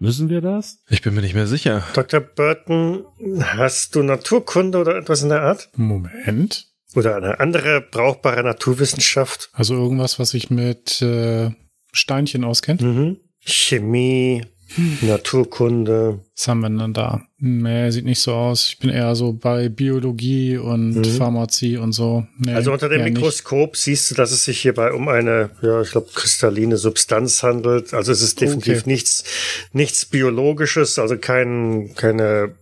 [0.00, 0.82] Müssen wir das?
[0.88, 1.84] Ich bin mir nicht mehr sicher.
[1.94, 2.20] Dr.
[2.20, 3.04] Burton,
[3.40, 5.68] hast du Naturkunde oder etwas in der Art?
[5.76, 6.66] Moment.
[6.94, 9.50] Oder eine andere brauchbare Naturwissenschaft?
[9.52, 11.50] Also irgendwas, was sich mit äh,
[11.92, 12.80] Steinchen auskennt.
[12.80, 13.18] Mhm.
[13.40, 14.44] Chemie,
[15.02, 16.20] Naturkunde.
[16.36, 17.20] Was haben wir denn da?
[17.38, 18.68] Nee, sieht nicht so aus.
[18.68, 21.04] Ich bin eher so bei Biologie und Mhm.
[21.04, 22.26] Pharmazie und so.
[22.38, 23.14] Nee, Also unter dem eher nicht.
[23.14, 27.92] Mikroskop siehst du, dass es sich hierbei um eine, ja, ich glaube, kristalline Substanz handelt.
[27.94, 28.90] Also es ist definitiv Okay.
[28.90, 29.24] nichts,
[29.72, 32.54] nichts Biologisches, also kein, keine,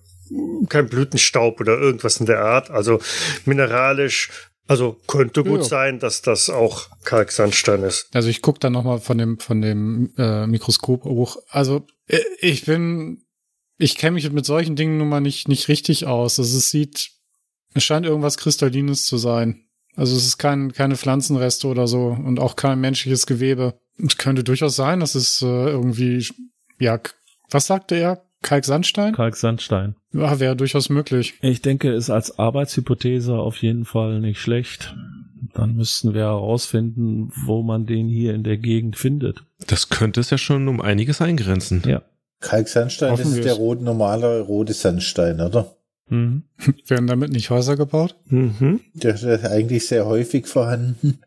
[0.69, 2.71] kein Blütenstaub oder irgendwas in der Art.
[2.71, 3.01] Also
[3.45, 4.31] mineralisch.
[4.69, 5.65] Also könnte gut Ja.
[5.65, 8.07] sein, dass das auch Kalksandstein ist.
[8.13, 11.39] Also ich gucke dann nochmal von dem, von dem äh, Mikroskop hoch.
[11.49, 13.25] Also äh, ich bin,
[13.79, 16.39] ich kenne mich mit solchen Dingen nun mal nicht, nicht richtig aus.
[16.39, 17.11] Also es sieht,
[17.73, 19.65] es scheint irgendwas Kristallines zu sein.
[19.97, 23.81] Also es ist kein, keine Pflanzenreste oder so und auch kein menschliches Gewebe.
[23.97, 26.25] Es könnte durchaus sein, dass es äh, irgendwie,
[26.79, 27.01] ja,
[27.51, 28.23] was sagte er?
[28.43, 29.15] Kalksandstein?
[29.15, 29.97] Kalksandstein.
[30.13, 31.35] Ja, wäre durchaus möglich.
[31.41, 34.95] Ich denke, ist als Arbeitshypothese auf jeden Fall nicht schlecht.
[35.55, 39.45] Dann müssten wir herausfinden, wo man den hier in der Gegend findet.
[39.67, 41.83] Das könnte es ja schon um einiges eingrenzen.
[41.87, 42.03] Ja.
[42.41, 43.59] Kalksandstein, das Hoffen ist der es.
[43.59, 45.75] rote, normale rote Sandstein, oder?
[46.09, 46.45] Mhm.
[46.87, 48.17] Werden damit nicht Häuser gebaut?
[48.27, 48.81] Mhm.
[48.95, 51.19] Der ist eigentlich sehr häufig vorhanden.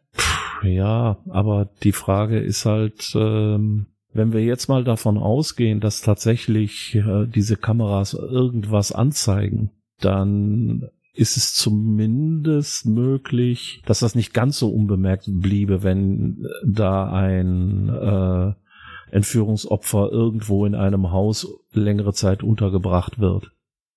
[0.64, 6.96] Ja, aber die Frage ist halt, ähm, wenn wir jetzt mal davon ausgehen, dass tatsächlich
[6.96, 14.70] äh, diese Kameras irgendwas anzeigen, dann ist es zumindest möglich, dass das nicht ganz so
[14.70, 23.20] unbemerkt bliebe, wenn äh, da ein äh, Entführungsopfer irgendwo in einem Haus längere Zeit untergebracht
[23.20, 23.52] wird.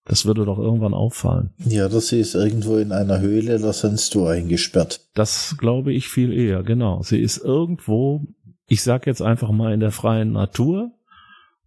[0.06, 1.50] Das würde doch irgendwann auffallen.
[1.64, 5.00] Ja, sie ist irgendwo in einer Höhle oder sonst wo eingesperrt.
[5.14, 7.02] Das glaube ich viel eher, genau.
[7.02, 8.20] Sie ist irgendwo,
[8.66, 10.92] ich sag jetzt einfach mal in der freien Natur.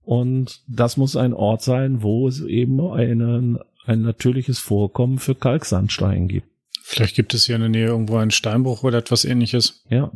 [0.04, 6.28] Und das muss ein Ort sein, wo es eben einen, ein natürliches Vorkommen für Kalksandstein
[6.28, 6.48] gibt.
[6.82, 9.84] Vielleicht gibt es hier in der Nähe irgendwo einen Steinbruch oder etwas ähnliches.
[9.90, 10.12] Ja.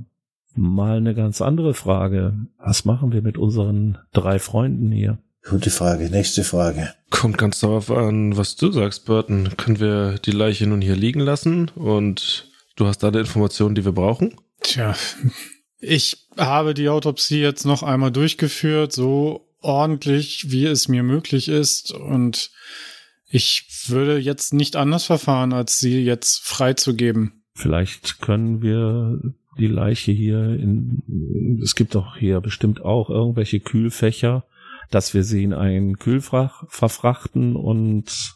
[0.55, 2.33] Mal eine ganz andere Frage.
[2.57, 5.17] Was machen wir mit unseren drei Freunden hier?
[5.49, 6.93] Gute Frage, nächste Frage.
[7.09, 9.49] Kommt ganz darauf an, was du sagst, Burton.
[9.57, 13.91] Können wir die Leiche nun hier liegen lassen und du hast alle Informationen, die wir
[13.91, 14.35] brauchen?
[14.61, 14.95] Tja,
[15.81, 21.91] ich habe die Autopsie jetzt noch einmal durchgeführt, so ordentlich, wie es mir möglich ist.
[21.91, 22.51] Und
[23.27, 27.43] ich würde jetzt nicht anders verfahren, als sie jetzt freizugeben.
[27.55, 29.19] Vielleicht können wir
[29.57, 34.45] die Leiche hier in, es gibt doch hier bestimmt auch irgendwelche Kühlfächer,
[34.91, 38.35] dass wir sie in ein Kühlfach verfrachten und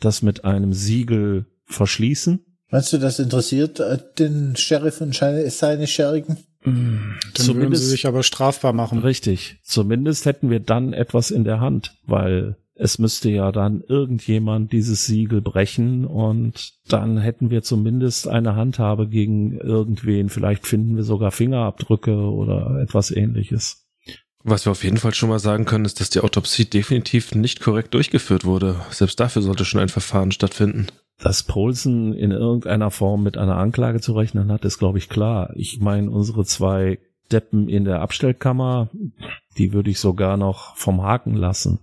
[0.00, 2.44] das mit einem Siegel verschließen.
[2.70, 6.38] Meinst du, das interessiert äh, den Sheriff und seine Schergen?
[6.64, 8.98] Dann würden sie sich aber strafbar machen.
[8.98, 9.58] Richtig.
[9.62, 15.06] Zumindest hätten wir dann etwas in der Hand, weil es müsste ja dann irgendjemand dieses
[15.06, 20.28] Siegel brechen und dann hätten wir zumindest eine Handhabe gegen irgendwen.
[20.28, 23.84] Vielleicht finden wir sogar Fingerabdrücke oder etwas ähnliches.
[24.44, 27.60] Was wir auf jeden Fall schon mal sagen können, ist, dass die Autopsie definitiv nicht
[27.60, 28.76] korrekt durchgeführt wurde.
[28.90, 30.86] Selbst dafür sollte schon ein Verfahren stattfinden.
[31.20, 35.50] Dass Paulsen in irgendeiner Form mit einer Anklage zu rechnen hat, ist, glaube ich, klar.
[35.56, 36.98] Ich meine, unsere zwei
[37.32, 38.88] Deppen in der Abstellkammer,
[39.58, 41.80] die würde ich sogar noch vom Haken lassen.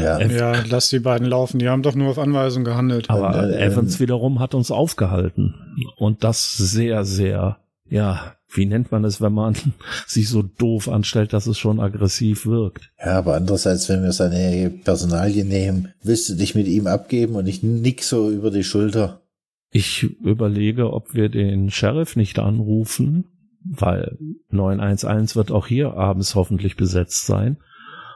[0.00, 0.20] Ja.
[0.20, 1.58] ja, lass die beiden laufen.
[1.58, 3.10] Die haben doch nur auf Anweisung gehandelt.
[3.10, 5.54] Aber äh, Evans wiederum hat uns aufgehalten.
[5.96, 7.58] Und das sehr, sehr,
[7.88, 9.54] ja, wie nennt man es, wenn man
[10.06, 12.90] sich so doof anstellt, dass es schon aggressiv wirkt?
[12.98, 17.46] Ja, aber andererseits, wenn wir seine Personalien nehmen, willst du dich mit ihm abgeben und
[17.46, 19.22] ich nick so über die Schulter.
[19.70, 23.26] Ich überlege, ob wir den Sheriff nicht anrufen,
[23.64, 24.16] weil
[24.50, 27.58] 911 wird auch hier abends hoffentlich besetzt sein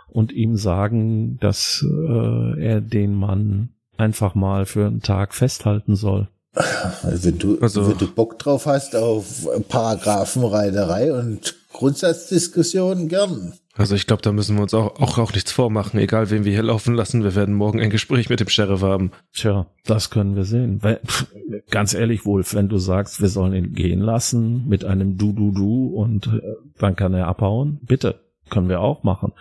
[0.09, 6.29] und ihm sagen, dass äh, er den Mann einfach mal für einen Tag festhalten soll.
[6.53, 13.55] Wenn du, also, wenn du Bock drauf hast auf Paragraphenreiterei und Grundsatzdiskussionen, gern.
[13.75, 16.01] Also ich glaube, da müssen wir uns auch, auch, auch nichts vormachen.
[16.01, 19.13] Egal, wen wir hier laufen lassen, wir werden morgen ein Gespräch mit dem Sheriff haben.
[19.33, 20.83] Tja, das können wir sehen.
[20.83, 21.29] Weil, pff,
[21.71, 26.27] ganz ehrlich, Wolf, wenn du sagst, wir sollen ihn gehen lassen mit einem Du-Du-Du und
[26.27, 26.41] äh,
[26.79, 28.21] dann kann er abhauen, bitte,
[28.51, 29.33] können wir auch machen.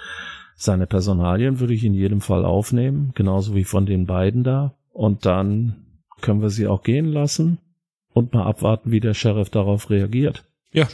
[0.56, 4.76] Seine Personalien würde ich in jedem Fall aufnehmen, genauso wie von den beiden da.
[4.94, 5.88] Und dann
[6.22, 7.60] können wir sie auch gehen lassen
[8.14, 10.46] und mal abwarten, wie der Sheriff darauf reagiert.
[10.72, 10.88] Ja,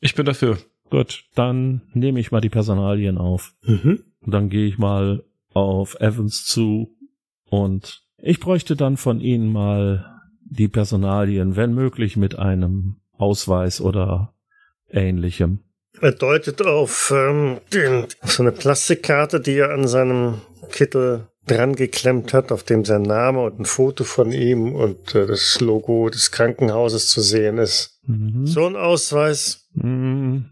[0.00, 0.58] ich bin dafür.
[0.90, 3.54] Gut, dann nehme ich mal die Personalien auf.
[3.62, 4.04] Mhm.
[4.26, 6.94] Dann gehe ich mal auf Evans zu
[7.48, 14.34] und ich bräuchte dann von Ihnen mal die Personalien, wenn möglich mit einem Ausweis oder
[14.90, 15.60] ähnlichem.
[16.00, 21.74] Er deutet auf, ähm, den, auf so eine Plastikkarte, die er an seinem Kittel dran
[21.74, 26.08] geklemmt hat, auf dem sein Name und ein Foto von ihm und äh, das Logo
[26.08, 28.00] des Krankenhauses zu sehen ist.
[28.06, 28.46] Mhm.
[28.46, 29.68] So ein Ausweis.
[29.74, 30.46] Mhm.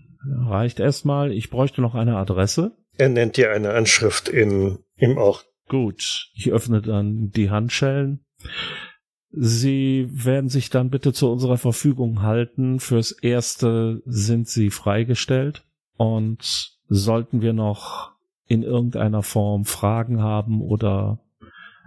[0.46, 1.32] Reicht erstmal.
[1.32, 2.72] Ich bräuchte noch eine Adresse.
[2.96, 5.46] Er nennt dir eine Anschrift in, im Ort.
[5.68, 6.30] Gut.
[6.34, 8.24] Ich öffne dann die Handschellen.
[9.32, 12.80] Sie werden sich dann bitte zu unserer Verfügung halten.
[12.80, 15.64] Fürs Erste sind Sie freigestellt
[15.96, 18.09] und sollten wir noch
[18.50, 21.20] in irgendeiner Form Fragen haben oder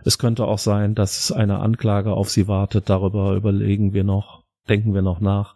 [0.05, 2.89] es könnte auch sein, dass eine Anklage auf Sie wartet.
[2.89, 5.55] Darüber überlegen wir noch, denken wir noch nach.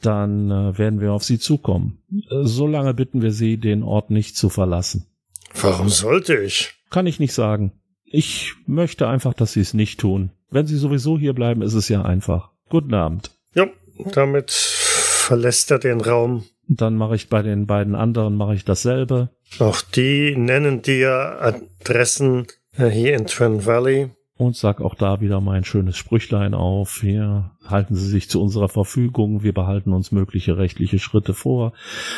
[0.00, 1.98] Dann äh, werden wir auf Sie zukommen.
[2.30, 5.06] Solange bitten wir Sie, den Ort nicht zu verlassen.
[5.60, 6.72] Warum sollte ich?
[6.88, 7.72] Kann ich nicht sagen.
[8.04, 10.30] Ich möchte einfach, dass Sie es nicht tun.
[10.50, 12.50] Wenn Sie sowieso hier bleiben, ist es ja einfach.
[12.68, 13.32] Guten Abend.
[13.56, 13.66] Ja,
[14.12, 16.44] damit verlässt er den Raum.
[16.68, 19.30] Dann mache ich bei den beiden anderen mache ich dasselbe.
[19.58, 22.46] Auch die nennen dir Adressen
[22.76, 24.10] äh, hier in Trent Valley
[24.42, 26.98] und sag auch da wieder mein schönes Sprüchlein auf.
[27.00, 29.42] Hier halten Sie sich zu unserer Verfügung.
[29.42, 31.72] Wir behalten uns mögliche rechtliche Schritte vor.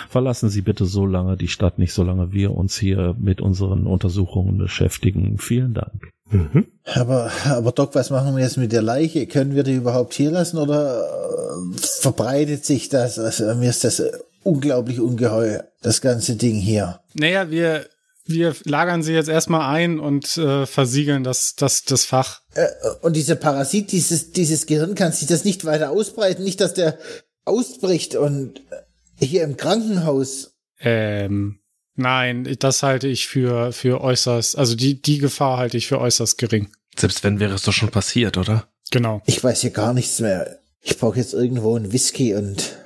[0.09, 4.57] Verlassen Sie bitte so lange die Stadt nicht, solange wir uns hier mit unseren Untersuchungen
[4.59, 5.37] beschäftigen.
[5.39, 6.11] Vielen Dank.
[6.31, 6.67] Mhm.
[6.87, 9.27] Aber, aber Doc, was machen wir jetzt mit der Leiche?
[9.27, 13.19] Können wir die überhaupt hier lassen oder äh, verbreitet sich das?
[13.19, 14.03] Also mir ist das
[14.45, 17.01] unglaublich ungeheuer, das ganze Ding hier.
[17.15, 17.87] Naja, wir
[18.27, 22.41] wir lagern sie jetzt erstmal ein und äh, versiegeln das, das, das Fach.
[22.55, 22.69] Äh,
[23.03, 26.99] und dieser Parasit, dieses, dieses Gehirn kann sich das nicht weiter ausbreiten, nicht, dass der
[27.45, 30.55] ausbricht und äh, hier im Krankenhaus.
[30.81, 31.61] Ähm,
[31.97, 36.39] nein, das halte ich für, für äußerst, also die, die Gefahr halte ich für äußerst
[36.39, 36.71] gering.
[36.97, 38.69] Selbst wenn wäre es doch schon passiert, oder?
[38.91, 39.21] Genau.
[39.27, 40.61] Ich weiß hier gar nichts mehr.
[40.81, 42.77] Ich brauche jetzt irgendwo einen Whisky und,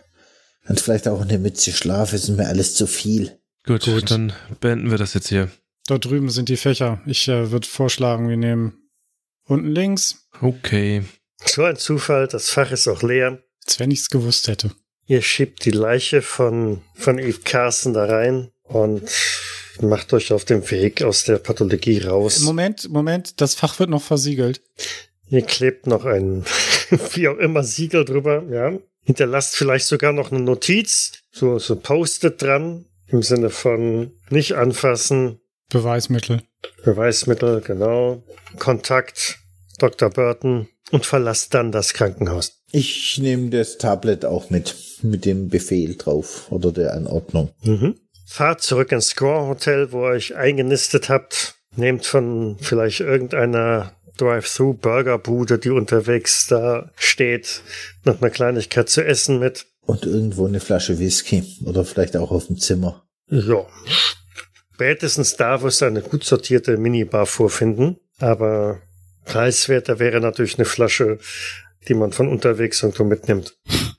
[0.68, 2.12] und vielleicht auch eine Mütze Schlaf.
[2.12, 3.38] Ist mir alles zu viel.
[3.66, 5.50] Gut, Gut, dann beenden wir das jetzt hier.
[5.86, 7.00] Dort drüben sind die Fächer.
[7.06, 8.90] Ich äh, würde vorschlagen, wir nehmen
[9.44, 10.28] unten links.
[10.40, 11.02] Okay.
[11.44, 13.42] So ein Zufall, das Fach ist auch leer.
[13.66, 14.70] Als wenn ich es gewusst hätte.
[15.06, 19.10] Ihr schiebt die Leiche von, von Eve Carson da rein und
[19.80, 22.40] macht euch auf dem Weg aus der Pathologie raus.
[22.40, 24.60] Moment, Moment, das Fach wird noch versiegelt.
[25.30, 26.44] Ihr klebt noch ein,
[27.14, 28.78] wie auch immer, Siegel drüber, ja.
[29.08, 35.40] Hinterlasst vielleicht sogar noch eine Notiz, so, so Post-it dran, Im Sinne von nicht anfassen,
[35.70, 36.42] Beweismittel.
[36.84, 38.22] Beweismittel, genau,
[38.58, 39.38] Kontakt,
[39.78, 40.10] Dr.
[40.10, 42.60] Burton und verlasst dann das Krankenhaus.
[42.70, 47.54] Ich nehme das Tablet auch mit, mit dem Befehl drauf oder der Anordnung.
[47.62, 47.98] Mhm.
[48.26, 51.54] Fahrt zurück ins Score Hotel, wo ihr euch eingenistet habt.
[51.76, 57.62] Nehmt von vielleicht irgendeiner Drive-Thru-Burgerbude, die unterwegs da steht,
[58.04, 59.66] noch eine Kleinigkeit zu essen mit.
[59.82, 63.04] Und irgendwo eine Flasche Whisky oder vielleicht auch auf dem Zimmer.
[63.30, 63.66] Ja.
[64.74, 68.80] Spätestens da wirst du eine gut sortierte Minibar vorfinden, aber
[69.24, 71.18] preiswerter wäre natürlich eine Flasche,
[71.88, 73.56] die man von unterwegs irgendwo mitnimmt.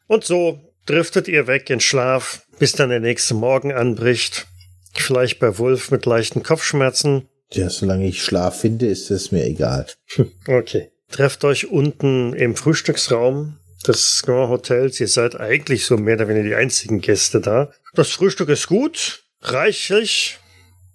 [0.07, 4.47] Und so driftet ihr weg in Schlaf, bis dann der nächste Morgen anbricht.
[4.95, 7.27] Vielleicht bei Wolf mit leichten Kopfschmerzen.
[7.53, 9.87] Ja, solange ich Schlaf finde, ist es mir egal.
[10.47, 10.91] Okay.
[11.11, 14.99] Trefft euch unten im Frühstücksraum des Grand Hotels.
[14.99, 17.71] Ihr seid eigentlich so mehr oder weniger die einzigen Gäste da.
[17.95, 20.39] Das Frühstück ist gut, reichlich,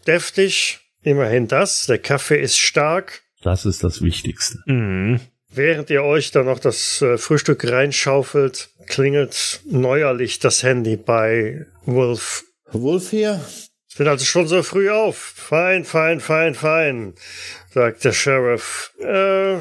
[0.06, 0.78] deftig.
[1.02, 1.86] Immerhin das.
[1.86, 3.22] Der Kaffee ist stark.
[3.42, 4.58] Das ist das Wichtigste.
[4.66, 5.20] Mhm.
[5.50, 12.44] Während ihr euch dann noch das äh, Frühstück reinschaufelt, klingelt neuerlich das Handy bei Wolf.
[12.72, 13.44] Wolf hier?
[13.94, 15.16] Ich bin also schon so früh auf.
[15.16, 17.14] Fein, fein, fein, fein,
[17.70, 18.92] sagt der Sheriff.
[18.98, 19.60] Äh,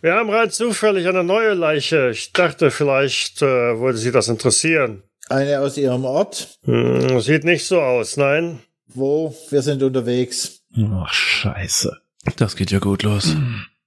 [0.00, 2.10] wir haben rein zufällig eine neue Leiche.
[2.10, 5.02] Ich dachte, vielleicht äh, würde Sie das interessieren.
[5.28, 6.56] Eine aus Ihrem Ort?
[6.62, 8.60] Hm, sieht nicht so aus, nein.
[8.86, 9.34] Wo?
[9.50, 10.60] Wir sind unterwegs.
[10.76, 12.00] Ach, scheiße.
[12.36, 13.34] Das geht ja gut los.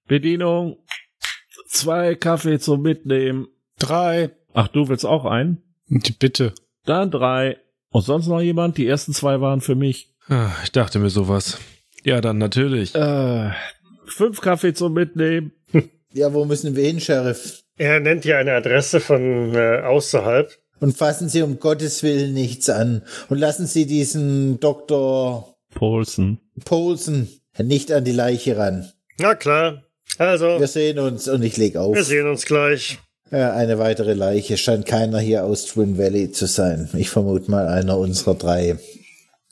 [0.06, 0.80] Bedienung.
[1.70, 3.48] Zwei Kaffee zum Mitnehmen.
[3.80, 4.32] Drei.
[4.54, 5.64] Ach, du willst auch einen?
[6.20, 6.54] Bitte.
[6.84, 7.63] Dann drei.
[7.94, 8.78] Und sonst noch jemand?
[8.78, 10.10] Die ersten zwei waren für mich.
[10.28, 11.60] Ah, Ich dachte mir sowas.
[12.04, 12.94] Ja, dann natürlich.
[12.96, 13.52] Äh,
[14.06, 15.54] fünf Kaffee zum Mitnehmen.
[16.16, 17.64] Ja, wo müssen wir hin, Sheriff?
[17.76, 20.52] Er nennt hier eine Adresse von äh, außerhalb.
[20.80, 23.02] Und fassen Sie um Gottes Willen nichts an.
[23.30, 25.56] Und lassen Sie diesen Dr.
[25.74, 26.40] Paulsen.
[26.66, 28.92] Paulsen nicht an die Leiche ran.
[29.20, 29.82] Na klar.
[30.20, 31.96] Also, Wir sehen uns und ich leg auf.
[31.96, 33.00] wir sehen uns gleich.
[33.34, 34.58] Ja, eine weitere Leiche.
[34.58, 36.88] Scheint keiner hier aus Twin Valley zu sein.
[36.94, 38.78] Ich vermute mal einer unserer drei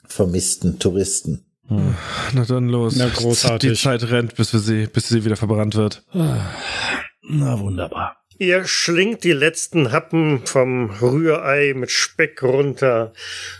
[0.06, 1.44] vermissten Touristen.
[1.68, 2.94] Na dann los.
[2.96, 3.70] Na, großartig.
[3.70, 6.04] Die Zeit rennt, bis wir sie, bis sie wieder verbrannt wird.
[6.12, 8.18] Na, wunderbar.
[8.38, 13.12] Ihr schlingt die letzten Happen vom Rührei mit Speck runter,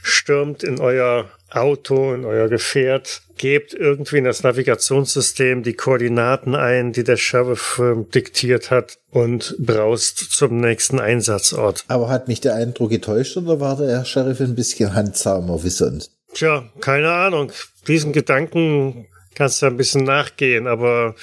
[0.02, 6.92] stürmt in euer Auto, in euer Gefährt, gebt irgendwie in das Navigationssystem die Koordinaten ein,
[6.92, 11.84] die der Sheriff äh, diktiert hat und braust zum nächsten Einsatzort.
[11.88, 16.12] Aber hat mich der Eindruck getäuscht oder war der Sheriff ein bisschen handzahmer wie sonst?
[16.34, 17.52] Tja, keine Ahnung.
[17.86, 21.14] Diesen Gedanken kannst du ein bisschen nachgehen, aber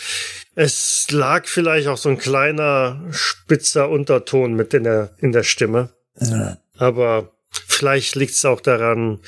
[0.56, 5.90] es lag vielleicht auch so ein kleiner spitzer Unterton mit in der, in der Stimme.
[6.20, 6.58] Ja.
[6.78, 9.20] Aber vielleicht liegt es auch daran,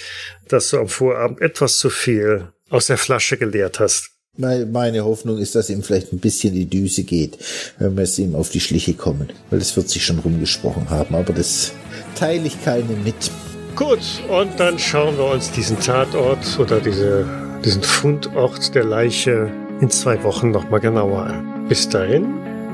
[0.47, 4.09] dass du am Vorabend etwas zu viel aus der Flasche geleert hast.
[4.37, 7.37] Mei- Meine Hoffnung ist, dass ihm vielleicht ein bisschen die Düse geht,
[7.79, 9.31] wenn wir es ihm auf die Schliche kommen.
[9.49, 11.73] Weil das wird sich schon rumgesprochen haben, aber das
[12.15, 13.29] teile ich keinem mit.
[13.75, 13.99] Gut,
[14.29, 17.25] und dann schauen wir uns diesen Tatort oder diese,
[17.63, 19.51] diesen Fundort der Leiche
[19.81, 21.67] in zwei Wochen nochmal genauer an.
[21.67, 22.25] Bis dahin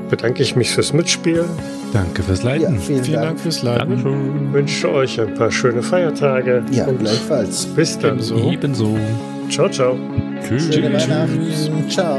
[0.08, 1.46] bedanke ich mich fürs Mitspielen,
[1.92, 2.78] Danke fürs Ja, Leiten.
[2.78, 3.40] vielen, Vielen Dank Dank.
[3.40, 3.88] fürs Leiten.
[3.90, 4.52] Dankeschön.
[4.52, 7.64] wünsche euch ein paar schöne Feiertage Ja, und gleichfalls.
[7.66, 8.14] bis dann.
[8.16, 8.50] Ebenso.
[8.50, 8.98] Ebenso.
[9.50, 9.96] Ciao, ciao.
[10.46, 10.72] Tschüss.
[10.74, 11.88] Schöne Weihnachten.
[11.88, 12.18] Ciao.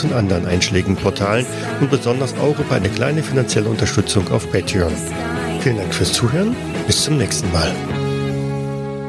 [0.03, 1.45] und anderen einschlägigen Portalen
[1.79, 4.93] und besonders auch über eine kleine finanzielle Unterstützung auf Patreon.
[5.61, 6.55] Vielen Dank fürs Zuhören,
[6.87, 7.71] bis zum nächsten Mal.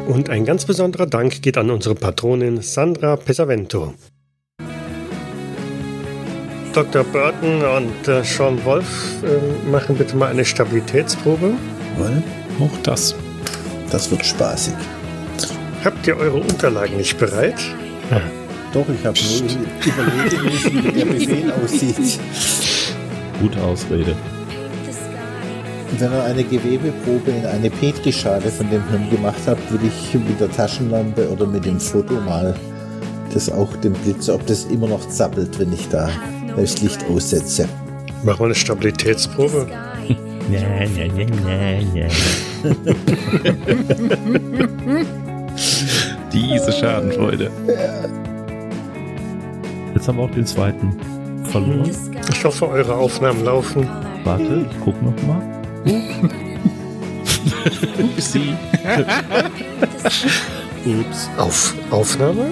[0.07, 3.95] Und ein ganz besonderer Dank geht an unsere Patronin Sandra Pesavento.
[6.73, 7.05] Dr.
[7.05, 11.53] Burton und äh, Sean Wolf äh, machen bitte mal eine Stabilitätsprobe.
[11.97, 12.23] Wohl,
[12.61, 13.15] Auch das.
[13.91, 14.75] das wird spaßig.
[15.85, 17.61] Habt ihr eure Unterlagen nicht bereit?
[18.73, 19.43] Doch, ich habe nur
[19.85, 22.19] überlegt, wie der Befehl aussieht.
[23.41, 24.17] Gute Ausrede.
[25.99, 30.41] Wenn ihr eine Gewebeprobe in eine Petrischale von dem Hirn gemacht habt, würde ich mit
[30.41, 32.55] der Taschenlampe oder mit dem Foto mal
[33.35, 36.11] das auch dem Blitz, ob das immer noch zappelt, wenn ich da
[36.57, 37.69] das Licht aussetze.
[38.25, 39.67] Mach mal eine Stabilitätsprobe.
[40.51, 41.05] Ja, ja, ja,
[41.47, 42.09] ja, ja.
[46.33, 47.51] Diese Schadenfreude.
[50.03, 50.97] Jetzt haben wir auch den zweiten
[51.45, 51.89] verloren.
[52.29, 53.89] Ich hoffe, eure Aufnahmen laufen.
[54.25, 55.63] Warte, ich guck noch mal.
[58.03, 58.53] Upsi.
[60.85, 61.31] Ups.
[61.39, 62.47] Auf Aufnahme?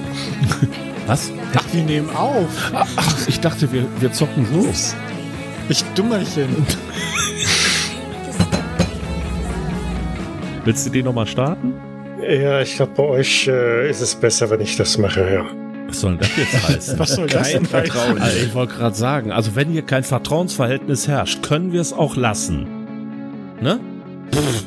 [1.08, 1.32] Was?
[1.56, 2.70] Ach, wir nehmen auf.
[2.72, 4.68] Ach, ich dachte, wir, wir zocken so.
[5.68, 6.54] Ich Dummerchen.
[10.64, 11.74] Willst du den nochmal starten?
[12.22, 15.69] Ja, ich glaube, bei euch äh, ist es besser, wenn ich das mache, ja.
[15.90, 16.98] Was soll denn das jetzt heißen?
[16.98, 18.20] Was soll das denn heißen?
[18.20, 22.16] Also ich wollte gerade sagen, also wenn hier kein Vertrauensverhältnis herrscht, können wir es auch
[22.16, 22.66] lassen.
[23.60, 23.78] Ne?
[24.32, 24.64] Pff,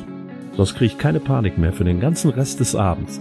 [0.56, 3.18] sonst kriege ich keine Panik mehr für den ganzen Rest des Abends.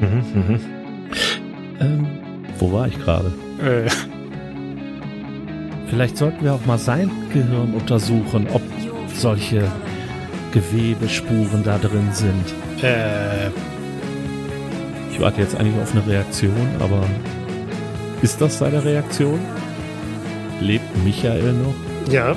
[0.00, 0.60] Mhm,
[1.80, 2.06] Ähm,
[2.58, 3.32] wo war ich gerade?
[3.62, 3.88] Äh,
[5.88, 8.62] Vielleicht sollten wir auch mal sein Gehirn untersuchen, ob
[9.14, 9.62] solche
[10.52, 12.44] Gewebespuren da drin sind.
[12.82, 13.50] äh,
[15.14, 17.04] Ich warte jetzt eigentlich auf eine Reaktion, aber
[18.20, 19.38] ist das seine Reaktion?
[20.60, 21.74] Lebt Michael noch?
[22.12, 22.36] Ja,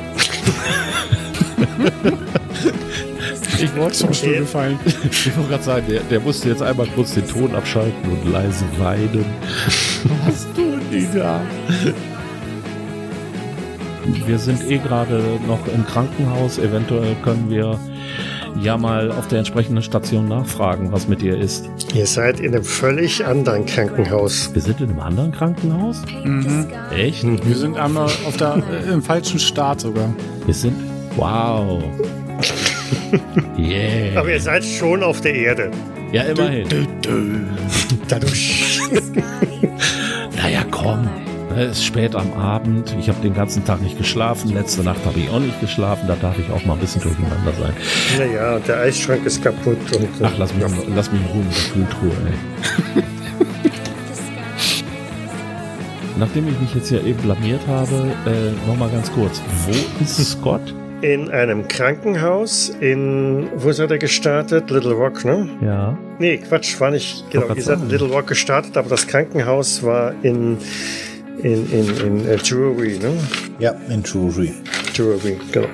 [3.59, 4.79] Ich wollte zum Stuhl gefallen.
[5.09, 8.65] Ich wollte gerade sagen, der, der musste jetzt einmal kurz den Ton abschalten und leise
[8.77, 9.25] weinen.
[10.27, 11.41] Was tun die da?
[14.27, 16.59] Wir sind eh gerade noch im Krankenhaus.
[16.59, 17.79] Eventuell können wir
[18.61, 21.69] ja mal auf der entsprechenden Station nachfragen, was mit ihr ist.
[21.93, 24.53] ihr seid in einem völlig anderen Krankenhaus.
[24.53, 26.01] Wir sind in einem anderen Krankenhaus?
[26.23, 26.67] Mhm.
[26.95, 27.23] Echt?
[27.23, 30.13] Wir sind einmal auf der, äh, im falschen Start sogar.
[30.45, 30.75] Wir sind.
[31.15, 31.83] Wow.
[33.57, 34.19] Yeah.
[34.19, 35.71] Aber ihr seid schon auf der Erde.
[36.11, 36.67] Ja, immerhin.
[38.07, 38.79] Dadurch.
[40.37, 41.09] Naja, komm.
[41.55, 42.95] Es ist spät am Abend.
[42.99, 44.53] Ich habe den ganzen Tag nicht geschlafen.
[44.53, 46.05] Letzte Nacht habe ich auch nicht geschlafen.
[46.07, 47.73] Da darf ich auch mal ein bisschen durcheinander sein.
[48.19, 50.03] Naja, der Eisschrank ist kaputt und.
[50.03, 50.63] äh, Ach, lass mich,
[50.95, 52.11] lass mich in Ruhe mit der Kühltruhe,
[52.95, 53.03] ey.
[56.19, 59.41] Nachdem ich mich jetzt hier eben blamiert habe, äh, nochmal ganz kurz.
[59.65, 60.73] Wo ist Scott?
[61.01, 63.47] In einem Krankenhaus in.
[63.55, 64.71] Wo seid ihr gestartet?
[64.71, 65.47] Little Rock, ne?
[65.61, 65.95] Ja.
[66.17, 67.23] Nee, Quatsch, war nicht.
[67.29, 67.89] Genau, ihr seid in.
[67.89, 70.57] Little Rock gestartet, aber das Krankenhaus war in.
[71.43, 73.13] In, in, in äh, Drury, ne?
[73.59, 74.53] Ja, in Drury.
[74.95, 75.67] Drury, genau.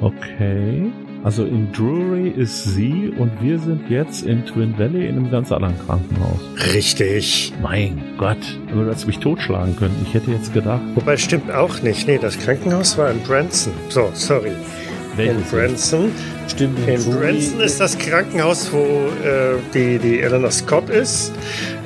[0.00, 0.92] Okay.
[1.24, 5.50] Also in Drury ist sie und wir sind jetzt in Twin Valley in einem ganz
[5.50, 6.38] anderen Krankenhaus.
[6.72, 7.52] Richtig.
[7.60, 8.38] Mein Gott,
[8.72, 9.96] du hättest mich totschlagen können.
[10.04, 12.06] Ich hätte jetzt gedacht, Wobei, stimmt auch nicht.
[12.06, 13.72] Nee, das Krankenhaus war in Branson.
[13.88, 14.52] So, sorry.
[15.18, 16.12] In welches Branson.
[16.48, 18.78] Stimmt, In Branson ist das Krankenhaus, wo
[19.24, 21.32] äh, die, die Eleanor Scott ist.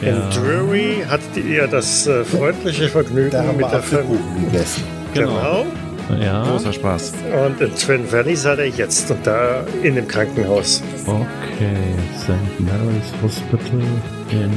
[0.00, 0.08] Ja.
[0.08, 4.18] In Drury hattet ihr das äh, freundliche Vergnügen Da haben mit der Familie.
[4.50, 4.82] Gegessen.
[5.14, 5.66] Genau.
[6.20, 7.12] Ja, Großer Spaß.
[7.46, 10.82] Und in Twin Valley seid ihr jetzt und da in dem Krankenhaus.
[11.06, 11.76] okay.
[12.18, 12.30] St.
[12.60, 13.80] Mary's Hospital
[14.30, 14.50] in.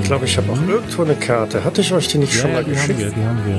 [0.00, 1.62] Ich glaube, ich habe auch irgendwo eine Karte.
[1.64, 2.98] Hatte ich euch die nicht Ja, schon ja, mal die haben geschickt?
[3.00, 3.58] wir, die haben wir.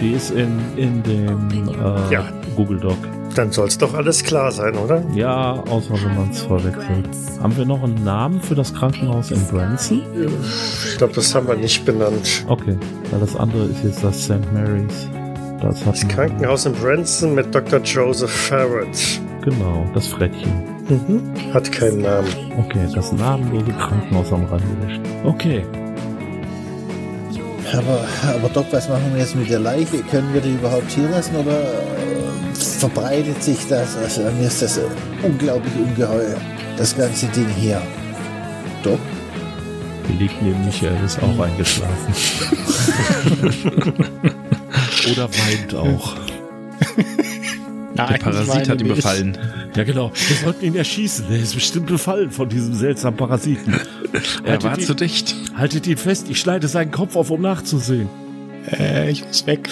[0.00, 2.28] Die ist in, in dem äh, Ja.
[2.56, 2.96] Google Doc.
[3.34, 5.02] Dann soll es doch alles klar sein, oder?
[5.14, 7.08] Ja, außer wenn man es verwechselt.
[7.40, 10.02] Haben wir noch einen Namen für das Krankenhaus in Branson?
[10.90, 12.44] Ich glaube, das haben wir nicht benannt.
[12.48, 12.76] Okay,
[13.10, 14.52] weil das andere ist jetzt das St.
[14.52, 15.08] Mary's.
[15.62, 17.80] Das, hat Das Krankenhaus in Branson mit Dr.
[17.80, 19.20] Joseph Farrett.
[19.42, 20.52] Genau, das Frettchen.
[20.88, 21.22] Mhm.
[21.54, 22.28] Hat keinen Namen.
[22.58, 25.00] Okay, das namenlose Krankenhaus am Rande.
[25.24, 25.64] Okay,
[27.72, 28.04] Aber,
[28.36, 29.98] aber Doc, was machen wir jetzt mit der Leiche?
[30.10, 31.62] Können wir die überhaupt hier lassen oder
[32.80, 33.96] verbreitet sich das?
[33.96, 34.80] Also mir ist das
[35.22, 36.36] unglaublich ungeheuer,
[36.78, 37.80] das ganze Ding hier.
[38.82, 38.98] Doc?
[40.08, 42.14] hier liegt neben Michael, ist auch eingeschlafen.
[45.12, 46.16] Oder weint auch.
[47.94, 49.38] Nein, Der Parasit hat ihn befallen.
[49.76, 50.10] Ja, genau.
[50.14, 51.26] Wir sollten ihn erschießen.
[51.30, 53.74] Er ist bestimmt befallen von diesem seltsamen Parasiten.
[54.42, 55.36] Er war Haltet zu ihn, dicht.
[55.54, 58.08] haltet ihn fest, ich schneide seinen Kopf auf, um nachzusehen.
[58.72, 59.68] Äh, ich muss weg.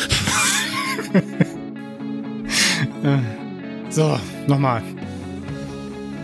[3.15, 4.83] Äh, so, nochmal.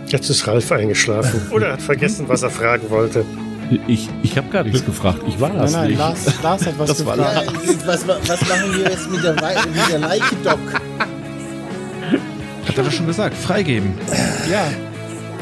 [0.07, 1.41] Jetzt ist Ralf eingeschlafen.
[1.51, 3.25] Oder er hat vergessen, was er fragen wollte.
[3.87, 5.21] Ich, ich habe gar nichts gefragt.
[5.27, 5.99] Ich war Nein, das nein, nicht.
[5.99, 7.47] Lars, Lars hat was Das war gefragt.
[7.47, 10.59] Ja, was, was machen wir jetzt mit der, mit der Leiche, Doc?
[12.69, 13.35] Hat er doch schon gesagt.
[13.37, 13.95] Freigeben.
[14.51, 14.67] Ja,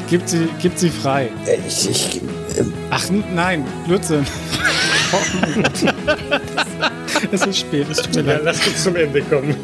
[0.08, 1.30] gibt sie, gibt sie frei.
[1.46, 2.16] Äh, Ich, ich,
[2.56, 3.02] äh, Ach
[3.34, 4.24] nein, Blödsinn.
[5.12, 5.88] Oh.
[7.32, 8.42] es ist spät, es tut mir Ja, leid.
[8.44, 9.54] lass uns zum Ende kommen.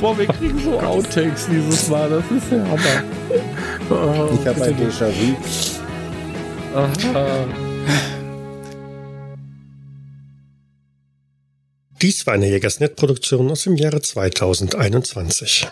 [0.00, 2.08] Boah, wir kriegen so Outtakes dieses Mal.
[2.10, 4.32] Das ist der Hammer.
[4.40, 5.36] ich habe ein Déjà-vu.
[12.00, 15.66] Dies war eine Jägersnet-Produktion aus dem Jahre 2021.